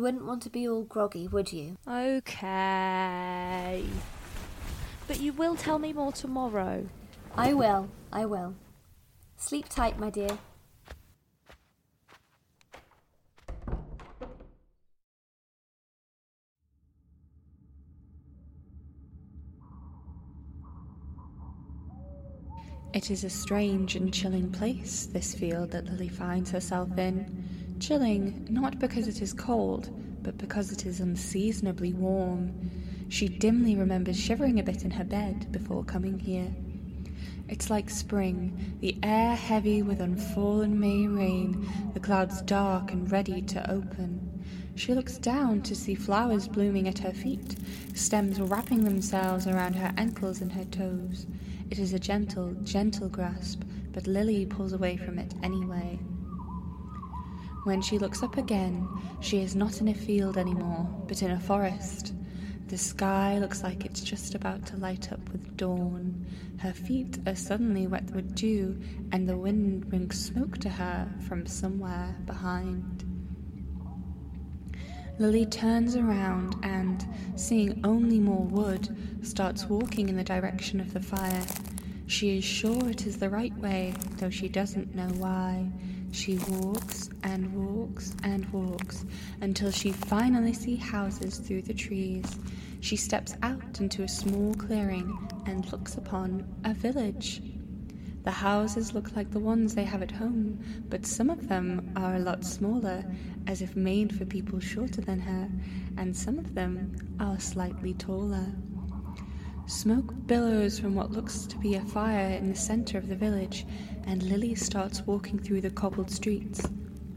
wouldn't 0.00 0.24
want 0.24 0.42
to 0.42 0.50
be 0.50 0.68
all 0.68 0.82
groggy, 0.82 1.28
would 1.28 1.52
you? 1.52 1.76
Okay. 1.86 3.84
But 5.06 5.20
you 5.20 5.32
will 5.32 5.54
tell 5.54 5.78
me 5.78 5.92
more 5.92 6.10
tomorrow. 6.10 6.88
I 7.36 7.54
will, 7.54 7.88
I 8.12 8.24
will. 8.24 8.56
Sleep 9.36 9.68
tight, 9.68 10.00
my 10.00 10.10
dear. 10.10 10.38
It 22.96 23.10
is 23.10 23.24
a 23.24 23.28
strange 23.28 23.94
and 23.94 24.10
chilling 24.10 24.50
place, 24.50 25.04
this 25.04 25.34
field 25.34 25.70
that 25.72 25.84
Lily 25.84 26.08
finds 26.08 26.50
herself 26.50 26.96
in. 26.96 27.76
Chilling, 27.78 28.46
not 28.48 28.78
because 28.78 29.06
it 29.06 29.20
is 29.20 29.34
cold, 29.34 29.90
but 30.22 30.38
because 30.38 30.72
it 30.72 30.86
is 30.86 31.00
unseasonably 31.00 31.92
warm. 31.92 32.54
She 33.10 33.28
dimly 33.28 33.76
remembers 33.76 34.18
shivering 34.18 34.58
a 34.58 34.62
bit 34.62 34.82
in 34.82 34.92
her 34.92 35.04
bed 35.04 35.52
before 35.52 35.84
coming 35.84 36.18
here. 36.18 36.50
It's 37.50 37.68
like 37.68 37.90
spring, 37.90 38.78
the 38.80 38.96
air 39.02 39.36
heavy 39.36 39.82
with 39.82 40.00
unfallen 40.00 40.80
May 40.80 41.06
rain, 41.06 41.68
the 41.92 42.00
clouds 42.00 42.40
dark 42.40 42.92
and 42.92 43.12
ready 43.12 43.42
to 43.42 43.70
open. 43.70 44.42
She 44.74 44.94
looks 44.94 45.18
down 45.18 45.60
to 45.64 45.74
see 45.74 45.94
flowers 45.94 46.48
blooming 46.48 46.88
at 46.88 47.00
her 47.00 47.12
feet, 47.12 47.56
stems 47.92 48.40
wrapping 48.40 48.84
themselves 48.84 49.46
around 49.46 49.74
her 49.74 49.92
ankles 49.98 50.40
and 50.40 50.52
her 50.52 50.64
toes. 50.64 51.26
It 51.70 51.78
is 51.78 51.92
a 51.92 51.98
gentle, 51.98 52.54
gentle 52.62 53.08
grasp, 53.08 53.62
but 53.92 54.06
Lily 54.06 54.46
pulls 54.46 54.72
away 54.72 54.96
from 54.96 55.18
it 55.18 55.34
anyway. 55.42 55.98
When 57.64 57.82
she 57.82 57.98
looks 57.98 58.22
up 58.22 58.36
again, 58.36 58.88
she 59.20 59.40
is 59.40 59.56
not 59.56 59.80
in 59.80 59.88
a 59.88 59.94
field 59.94 60.36
anymore, 60.38 60.88
but 61.08 61.22
in 61.22 61.32
a 61.32 61.40
forest. 61.40 62.14
The 62.68 62.78
sky 62.78 63.38
looks 63.38 63.62
like 63.62 63.84
it's 63.84 64.00
just 64.00 64.34
about 64.34 64.66
to 64.66 64.76
light 64.76 65.12
up 65.12 65.28
with 65.30 65.56
dawn. 65.56 66.26
Her 66.58 66.72
feet 66.72 67.18
are 67.26 67.36
suddenly 67.36 67.86
wet 67.86 68.10
with 68.12 68.34
dew, 68.34 68.80
and 69.12 69.28
the 69.28 69.36
wind 69.36 69.88
brings 69.88 70.24
smoke 70.24 70.58
to 70.58 70.68
her 70.68 71.08
from 71.28 71.46
somewhere 71.46 72.16
behind. 72.26 73.05
Lily 75.18 75.46
turns 75.46 75.96
around 75.96 76.56
and, 76.62 77.06
seeing 77.36 77.80
only 77.84 78.20
more 78.20 78.44
wood, 78.44 78.94
starts 79.22 79.66
walking 79.66 80.10
in 80.10 80.16
the 80.16 80.24
direction 80.24 80.78
of 80.78 80.92
the 80.92 81.00
fire. 81.00 81.42
She 82.06 82.36
is 82.36 82.44
sure 82.44 82.88
it 82.90 83.06
is 83.06 83.16
the 83.16 83.30
right 83.30 83.56
way, 83.58 83.94
though 84.18 84.30
she 84.30 84.48
doesn't 84.48 84.94
know 84.94 85.08
why. 85.16 85.70
She 86.12 86.38
walks 86.48 87.08
and 87.22 87.52
walks 87.54 88.14
and 88.22 88.46
walks 88.52 89.04
until 89.40 89.70
she 89.70 89.90
finally 89.90 90.52
sees 90.52 90.82
houses 90.82 91.38
through 91.38 91.62
the 91.62 91.74
trees. 91.74 92.38
She 92.80 92.96
steps 92.96 93.34
out 93.42 93.80
into 93.80 94.02
a 94.02 94.08
small 94.08 94.54
clearing 94.54 95.18
and 95.46 95.70
looks 95.72 95.96
upon 95.96 96.46
a 96.64 96.74
village. 96.74 97.42
The 98.26 98.32
houses 98.32 98.92
look 98.92 99.14
like 99.14 99.30
the 99.30 99.38
ones 99.38 99.76
they 99.76 99.84
have 99.84 100.02
at 100.02 100.10
home, 100.10 100.58
but 100.90 101.06
some 101.06 101.30
of 101.30 101.46
them 101.46 101.92
are 101.94 102.16
a 102.16 102.18
lot 102.18 102.44
smaller, 102.44 103.04
as 103.46 103.62
if 103.62 103.76
made 103.76 104.12
for 104.12 104.24
people 104.24 104.58
shorter 104.58 105.00
than 105.00 105.20
her, 105.20 105.48
and 105.96 106.16
some 106.16 106.36
of 106.36 106.52
them 106.52 106.96
are 107.20 107.38
slightly 107.38 107.94
taller. 107.94 108.52
Smoke 109.68 110.26
billows 110.26 110.76
from 110.76 110.96
what 110.96 111.12
looks 111.12 111.46
to 111.46 111.56
be 111.58 111.76
a 111.76 111.80
fire 111.80 112.30
in 112.30 112.48
the 112.48 112.56
center 112.56 112.98
of 112.98 113.06
the 113.06 113.14
village, 113.14 113.64
and 114.06 114.24
Lily 114.24 114.56
starts 114.56 115.06
walking 115.06 115.38
through 115.38 115.60
the 115.60 115.70
cobbled 115.70 116.10
streets. 116.10 116.68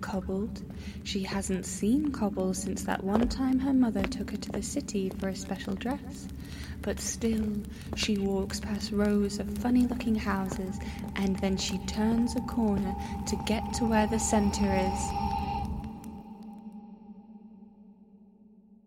Cobbled? 0.02 0.62
She 1.04 1.24
hasn't 1.24 1.66
seen 1.66 2.12
cobble 2.12 2.54
since 2.54 2.84
that 2.84 3.04
one 3.04 3.28
time 3.28 3.60
her 3.60 3.74
mother 3.74 4.04
took 4.04 4.32
her 4.32 4.38
to 4.38 4.52
the 4.52 4.64
city 4.64 5.10
for 5.20 5.30
a 5.30 5.36
special 5.36 5.76
dress. 5.76 6.28
But 6.82 7.00
still, 7.00 7.46
she 7.96 8.18
walks 8.18 8.60
past 8.60 8.92
rows 8.92 9.40
of 9.40 9.58
funny 9.58 9.86
looking 9.88 10.16
houses, 10.16 10.80
and 11.16 11.38
then 11.40 11.58
she 11.58 11.78
turns 11.80 12.36
a 12.36 12.42
corner 12.42 12.96
to 13.28 13.36
get 13.46 13.74
to 13.76 13.86
where 13.86 14.08
the 14.08 14.20
center 14.20 14.66
is. 14.66 15.02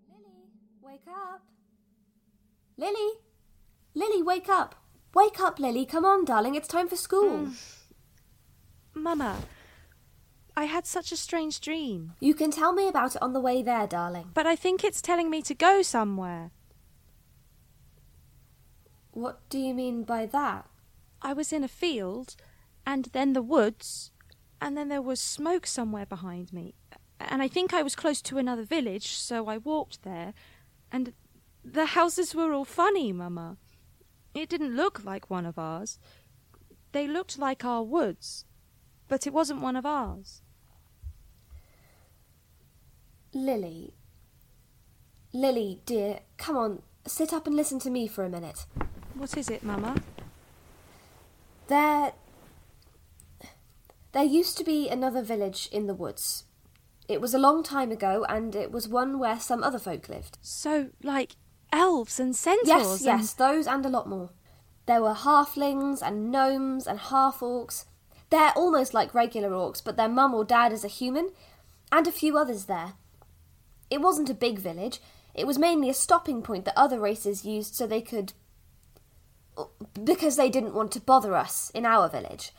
Lily, 0.09 0.49
wake 0.81 1.07
up. 1.09 1.43
Lily! 2.77 3.13
Lily, 3.95 4.23
wake 4.23 4.49
up! 4.49 4.75
Wake 5.15 5.41
up, 5.41 5.59
Lily. 5.59 5.85
Come 5.85 6.07
on, 6.07 6.25
darling. 6.25 6.55
It's 6.55 6.69
time 6.69 6.89
for 6.89 6.97
school. 6.97 7.47
Mm. 7.47 7.55
Mama, 8.95 9.37
I 10.57 10.65
had 10.65 10.87
such 10.87 11.13
a 11.13 11.17
strange 11.17 11.61
dream. 11.61 12.13
You 12.21 12.35
can 12.35 12.51
tell 12.51 12.73
me 12.73 12.89
about 12.89 13.17
it 13.17 13.23
on 13.23 13.33
the 13.33 13.41
way 13.41 13.63
there, 13.63 13.87
darling. 13.87 14.31
But 14.35 14.47
I 14.47 14.57
think 14.57 14.85
it's 14.85 15.01
telling 15.01 15.31
me 15.31 15.43
to 15.43 15.55
go 15.55 15.83
somewhere. 15.83 16.51
What 19.13 19.41
do 19.49 19.59
you 19.59 19.75
mean 19.75 20.05
by 20.05 20.27
that? 20.27 20.67
I 21.21 21.33
was 21.33 21.53
in 21.53 21.65
a 21.65 21.69
field, 21.69 22.37
and 22.87 23.07
then 23.13 23.33
the 23.33 23.43
woods, 23.43 24.11
and 24.61 24.77
then 24.77 24.89
there 24.89 25.03
was 25.03 25.21
smoke 25.21 25.67
somewhere 25.67 26.07
behind 26.07 26.53
me. 26.53 26.75
And 27.19 27.43
I 27.43 27.49
think 27.49 27.73
I 27.73 27.83
was 27.83 27.95
close 27.95 28.21
to 28.23 28.39
another 28.39 28.65
village, 28.65 29.09
so 29.09 29.49
I 29.49 29.59
walked 29.59 30.03
there, 30.03 30.35
and 30.91 31.13
the 31.65 31.87
houses 31.87 32.35
were 32.35 32.53
all 32.53 32.65
funny, 32.65 33.13
Mamma. 33.13 33.57
It 34.35 34.49
didn't 34.49 34.77
look 34.77 35.05
like 35.05 35.31
one 35.31 35.47
of 35.47 35.59
ours. 35.59 35.99
They 36.93 37.07
looked 37.07 37.39
like 37.39 37.65
our 37.65 37.83
woods, 37.83 38.45
but 39.13 39.27
it 39.27 39.33
wasn't 39.35 39.61
one 39.61 39.77
of 39.77 39.85
ours. 39.85 40.41
Lily. 43.35 43.93
Lily, 45.35 45.83
dear, 45.85 46.21
come 46.39 46.57
on, 46.57 46.83
sit 47.07 47.31
up 47.31 47.47
and 47.47 47.55
listen 47.55 47.79
to 47.81 47.91
me 47.91 48.09
for 48.09 48.25
a 48.25 48.31
minute. 48.31 48.65
What 49.13 49.37
is 49.37 49.51
it, 49.51 49.63
Mamma? 49.63 49.97
There. 51.69 52.15
There 54.13 54.25
used 54.25 54.57
to 54.57 54.65
be 54.65 54.89
another 54.89 55.21
village 55.23 55.69
in 55.71 55.87
the 55.89 55.95
woods. 55.95 56.45
It 57.07 57.21
was 57.21 57.35
a 57.35 57.39
long 57.39 57.63
time 57.63 57.93
ago, 57.93 58.25
and 58.31 58.57
it 58.57 58.73
was 58.73 58.89
one 58.89 59.19
where 59.19 59.39
some 59.39 59.63
other 59.63 59.79
folk 59.79 60.09
lived. 60.09 60.39
So, 60.41 60.89
like 61.03 61.37
elves 61.71 62.19
and 62.19 62.35
centaurs? 62.35 62.67
Yes, 62.67 62.87
and- 62.93 63.21
yes, 63.21 63.35
those 63.35 63.67
and 63.67 63.85
a 63.85 63.91
lot 63.91 64.09
more. 64.09 64.31
There 64.87 65.03
were 65.03 65.13
halflings 65.13 66.01
and 66.01 66.31
gnomes 66.31 66.87
and 66.87 66.99
half 66.99 67.41
orcs. 67.41 67.85
They're 68.33 68.53
almost 68.57 68.95
like 68.95 69.13
regular 69.13 69.51
orcs, 69.51 69.85
but 69.85 69.99
their 69.99 70.09
mum 70.09 70.33
or 70.33 70.43
dad 70.43 70.73
is 70.73 70.85
a 70.85 70.89
human, 70.89 71.33
and 71.93 72.07
a 72.07 72.11
few 72.11 72.39
others 72.39 72.65
there. 72.65 72.95
It 73.91 74.01
wasn't 74.01 74.31
a 74.31 74.35
big 74.35 74.59
village, 74.59 75.03
it 75.35 75.47
was 75.47 75.59
mainly 75.59 75.91
a 75.91 75.95
stopping 75.95 76.41
point 76.41 76.65
that 76.65 76.79
other 76.79 76.99
races 76.99 77.45
used 77.45 77.75
so 77.75 77.87
they 77.87 78.01
could. 78.01 78.33
because 80.03 80.37
they 80.37 80.49
didn't 80.49 80.73
want 80.73 80.93
to 80.93 81.01
bother 81.01 81.37
us 81.37 81.69
in 81.75 81.85
our 81.85 82.09
village. 82.09 82.53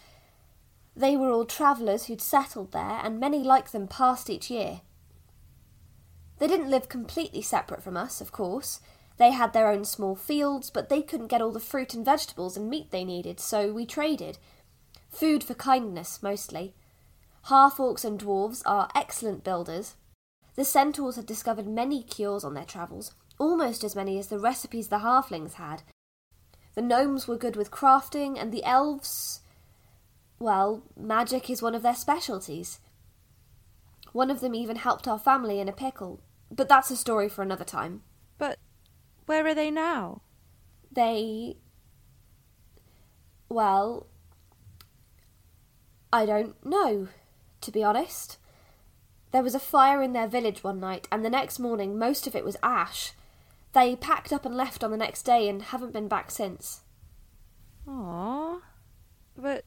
They 0.95 1.17
were 1.17 1.31
all 1.31 1.43
travellers 1.43 2.05
who'd 2.05 2.21
settled 2.21 2.71
there, 2.71 2.99
and 3.03 3.19
many 3.19 3.39
like 3.39 3.71
them 3.71 3.87
passed 3.87 4.29
each 4.29 4.51
year. 4.51 4.81
They 6.37 6.45
didn't 6.45 6.69
live 6.69 6.87
completely 6.87 7.41
separate 7.41 7.81
from 7.81 7.97
us, 7.97 8.21
of 8.21 8.31
course. 8.31 8.79
They 9.17 9.31
had 9.31 9.53
their 9.53 9.69
own 9.69 9.85
small 9.85 10.15
fields, 10.15 10.69
but 10.69 10.89
they 10.89 11.01
couldn't 11.01 11.33
get 11.33 11.41
all 11.41 11.51
the 11.51 11.59
fruit 11.59 11.95
and 11.95 12.05
vegetables 12.05 12.55
and 12.55 12.69
meat 12.69 12.91
they 12.91 13.03
needed, 13.03 13.39
so 13.39 13.73
we 13.73 13.87
traded. 13.87 14.37
Food 15.13 15.43
for 15.43 15.53
kindness, 15.53 16.23
mostly. 16.23 16.73
Half 17.43 17.77
orcs 17.77 18.03
and 18.03 18.19
dwarves 18.19 18.63
are 18.65 18.89
excellent 18.95 19.43
builders. 19.43 19.95
The 20.55 20.65
centaurs 20.65 21.17
had 21.17 21.27
discovered 21.27 21.67
many 21.67 22.03
cures 22.03 22.43
on 22.43 22.55
their 22.55 22.65
travels, 22.65 23.13
almost 23.37 23.83
as 23.83 23.95
many 23.95 24.17
as 24.17 24.27
the 24.27 24.39
recipes 24.39 24.87
the 24.87 24.99
halflings 24.99 25.53
had. 25.53 25.83
The 26.73 26.81
gnomes 26.81 27.27
were 27.27 27.37
good 27.37 27.55
with 27.55 27.69
crafting, 27.69 28.41
and 28.41 28.51
the 28.51 28.63
elves. 28.63 29.41
Well, 30.39 30.83
magic 30.97 31.49
is 31.49 31.61
one 31.61 31.75
of 31.75 31.83
their 31.83 31.95
specialties. 31.95 32.79
One 34.13 34.31
of 34.31 34.41
them 34.41 34.55
even 34.55 34.77
helped 34.77 35.07
our 35.07 35.19
family 35.19 35.59
in 35.59 35.69
a 35.69 35.73
pickle, 35.73 36.21
but 36.51 36.67
that's 36.67 36.91
a 36.91 36.97
story 36.97 37.29
for 37.29 37.43
another 37.43 37.63
time. 37.63 38.01
But 38.39 38.57
where 39.27 39.45
are 39.45 39.55
they 39.55 39.69
now? 39.69 40.21
They. 40.91 41.57
Well. 43.47 44.07
I 46.13 46.27
don't 46.27 46.63
know, 46.63 47.07
to 47.61 47.71
be 47.71 47.83
honest. 47.83 48.37
There 49.31 49.41
was 49.41 49.55
a 49.55 49.59
fire 49.59 50.03
in 50.03 50.13
their 50.13 50.27
village 50.27 50.63
one 50.63 50.79
night, 50.79 51.07
and 51.11 51.25
the 51.25 51.29
next 51.29 51.57
morning 51.57 51.97
most 51.97 52.27
of 52.27 52.35
it 52.35 52.45
was 52.45 52.55
ash. 52.61 53.13
They 53.73 53.95
packed 53.95 54.31
up 54.31 54.45
and 54.45 54.55
left 54.55 54.83
on 54.83 54.91
the 54.91 54.97
next 54.97 55.23
day 55.23 55.49
and 55.49 55.59
haven't 55.59 55.91
been 55.91 56.07
back 56.07 56.29
since. 56.29 56.81
Aww. 57.87 58.61
But 59.35 59.65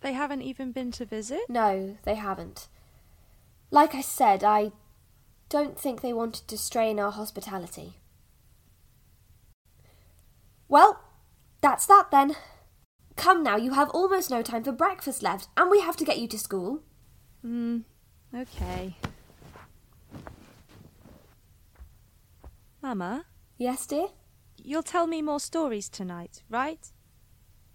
they 0.00 0.14
haven't 0.14 0.40
even 0.40 0.72
been 0.72 0.90
to 0.92 1.04
visit? 1.04 1.42
No, 1.50 1.98
they 2.04 2.14
haven't. 2.14 2.68
Like 3.70 3.94
I 3.94 4.00
said, 4.00 4.42
I 4.42 4.72
don't 5.50 5.78
think 5.78 6.00
they 6.00 6.14
wanted 6.14 6.48
to 6.48 6.56
strain 6.56 6.98
our 6.98 7.12
hospitality. 7.12 7.98
Well, 10.66 11.04
that's 11.60 11.84
that 11.84 12.10
then. 12.10 12.36
Come 13.20 13.42
now, 13.42 13.56
you 13.56 13.72
have 13.74 13.90
almost 13.90 14.30
no 14.30 14.40
time 14.40 14.64
for 14.64 14.72
breakfast 14.72 15.22
left, 15.22 15.48
and 15.54 15.70
we 15.70 15.80
have 15.80 15.94
to 15.98 16.06
get 16.06 16.18
you 16.18 16.26
to 16.28 16.38
school. 16.38 16.82
Hmm, 17.42 17.80
okay. 18.34 18.96
Mama, 22.82 23.26
Yes, 23.58 23.86
dear? 23.86 24.06
you'll 24.56 24.82
tell 24.82 25.06
me 25.06 25.20
more 25.20 25.38
stories 25.38 25.90
tonight, 25.90 26.42
right? 26.48 26.90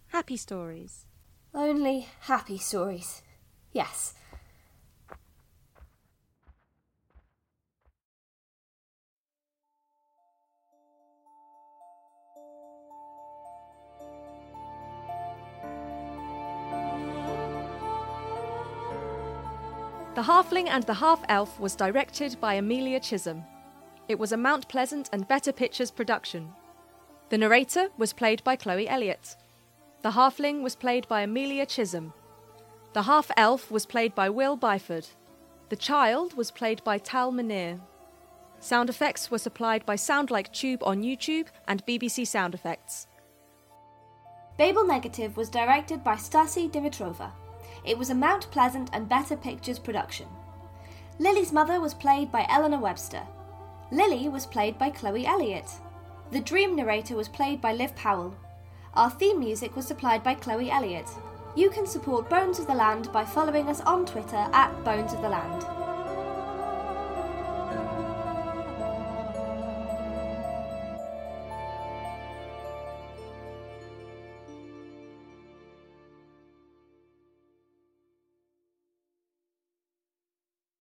Happy 0.08 0.36
stories. 0.36 1.05
Only 1.53 2.08
happy 2.21 2.58
stories. 2.58 3.21
Yes. 3.71 4.15
The 20.15 20.21
Halfling 20.23 20.69
and 20.69 20.84
the 20.86 20.93
Half 20.93 21.25
Elf 21.28 21.60
was 21.60 21.75
directed 21.75 22.39
by 22.39 22.54
Amelia 22.54 23.01
Chisholm. 23.01 23.43
It 24.08 24.17
was 24.17 24.32
a 24.32 24.38
Mount 24.38 24.65
Pleasant 24.69 25.10
and 25.12 25.28
Better 25.28 25.51
Pictures 25.51 25.91
production. 25.91 26.54
The 27.28 27.38
narrator 27.38 27.89
was 27.97 28.13
played 28.13 28.41
by 28.45 28.56
Chloe 28.56 28.88
Elliott. 28.88 29.36
The 30.04 30.12
Halfling 30.12 30.62
was 30.62 30.73
played 30.73 31.06
by 31.10 31.19
Amelia 31.23 31.65
Chisholm. 31.65 32.13
The 32.93 33.01
Half 33.01 33.30
Elf 33.36 33.69
was 33.69 33.86
played 33.86 34.15
by 34.15 34.30
Will 34.30 34.58
Byford. 34.58 35.10
The 35.67 35.75
Child 35.75 36.38
was 36.38 36.49
played 36.49 36.82
by 36.86 36.97
Tal 36.97 37.34
Minear. 37.34 37.82
Sound 38.62 38.89
effects 38.89 39.30
were 39.30 39.38
supplied 39.38 39.86
by 39.86 39.97
Sound 39.97 40.32
Like 40.32 40.54
Tube 40.54 40.82
on 40.84 41.04
YouTube 41.04 41.47
and 41.67 41.86
BBC 41.86 42.25
Sound 42.25 42.54
Effects. 42.54 43.08
Babel 44.58 44.88
Negative 44.88 45.36
was 45.36 45.49
directed 45.49 46.06
by 46.06 46.15
Stasi 46.15 46.71
Dimitrova. 46.71 47.34
It 47.86 47.98
was 47.98 48.10
a 48.10 48.15
Mount 48.15 48.50
Pleasant 48.50 48.89
and 48.93 49.08
Better 49.08 49.38
Pictures 49.38 49.78
production. 49.78 50.28
Lily's 51.19 51.52
mother 51.52 51.80
was 51.80 51.93
played 51.93 52.32
by 52.32 52.48
Eleanor 52.50 52.80
Webster. 52.80 53.21
Lily 53.91 54.28
was 54.28 54.48
played 54.48 54.80
by 54.80 54.89
Chloe 54.89 55.26
Elliott. 55.26 55.69
The 56.32 56.39
dream 56.39 56.76
narrator 56.76 57.15
was 57.15 57.30
played 57.30 57.62
by 57.62 57.74
Liv 57.74 57.95
Powell. 57.95 58.36
Our 58.95 59.12
theme 59.12 59.39
music 59.39 59.76
was 59.76 59.86
supplied 59.86 60.24
by 60.24 60.34
Chloe 60.34 60.71
Elliott. 60.71 61.10
You 61.56 61.69
can 61.69 61.86
support 61.86 62.30
Bones 62.30 62.60
of 62.60 62.67
the 62.67 62.74
Land 62.74 63.12
by 63.13 63.24
following 63.24 63.69
us 63.69 63.82
on 63.82 64.06
Twitter 64.06 64.48
at 64.52 64.84
Bones 64.84 65.13
of 65.13 65.21
the 65.21 65.30
Land. 65.30 65.85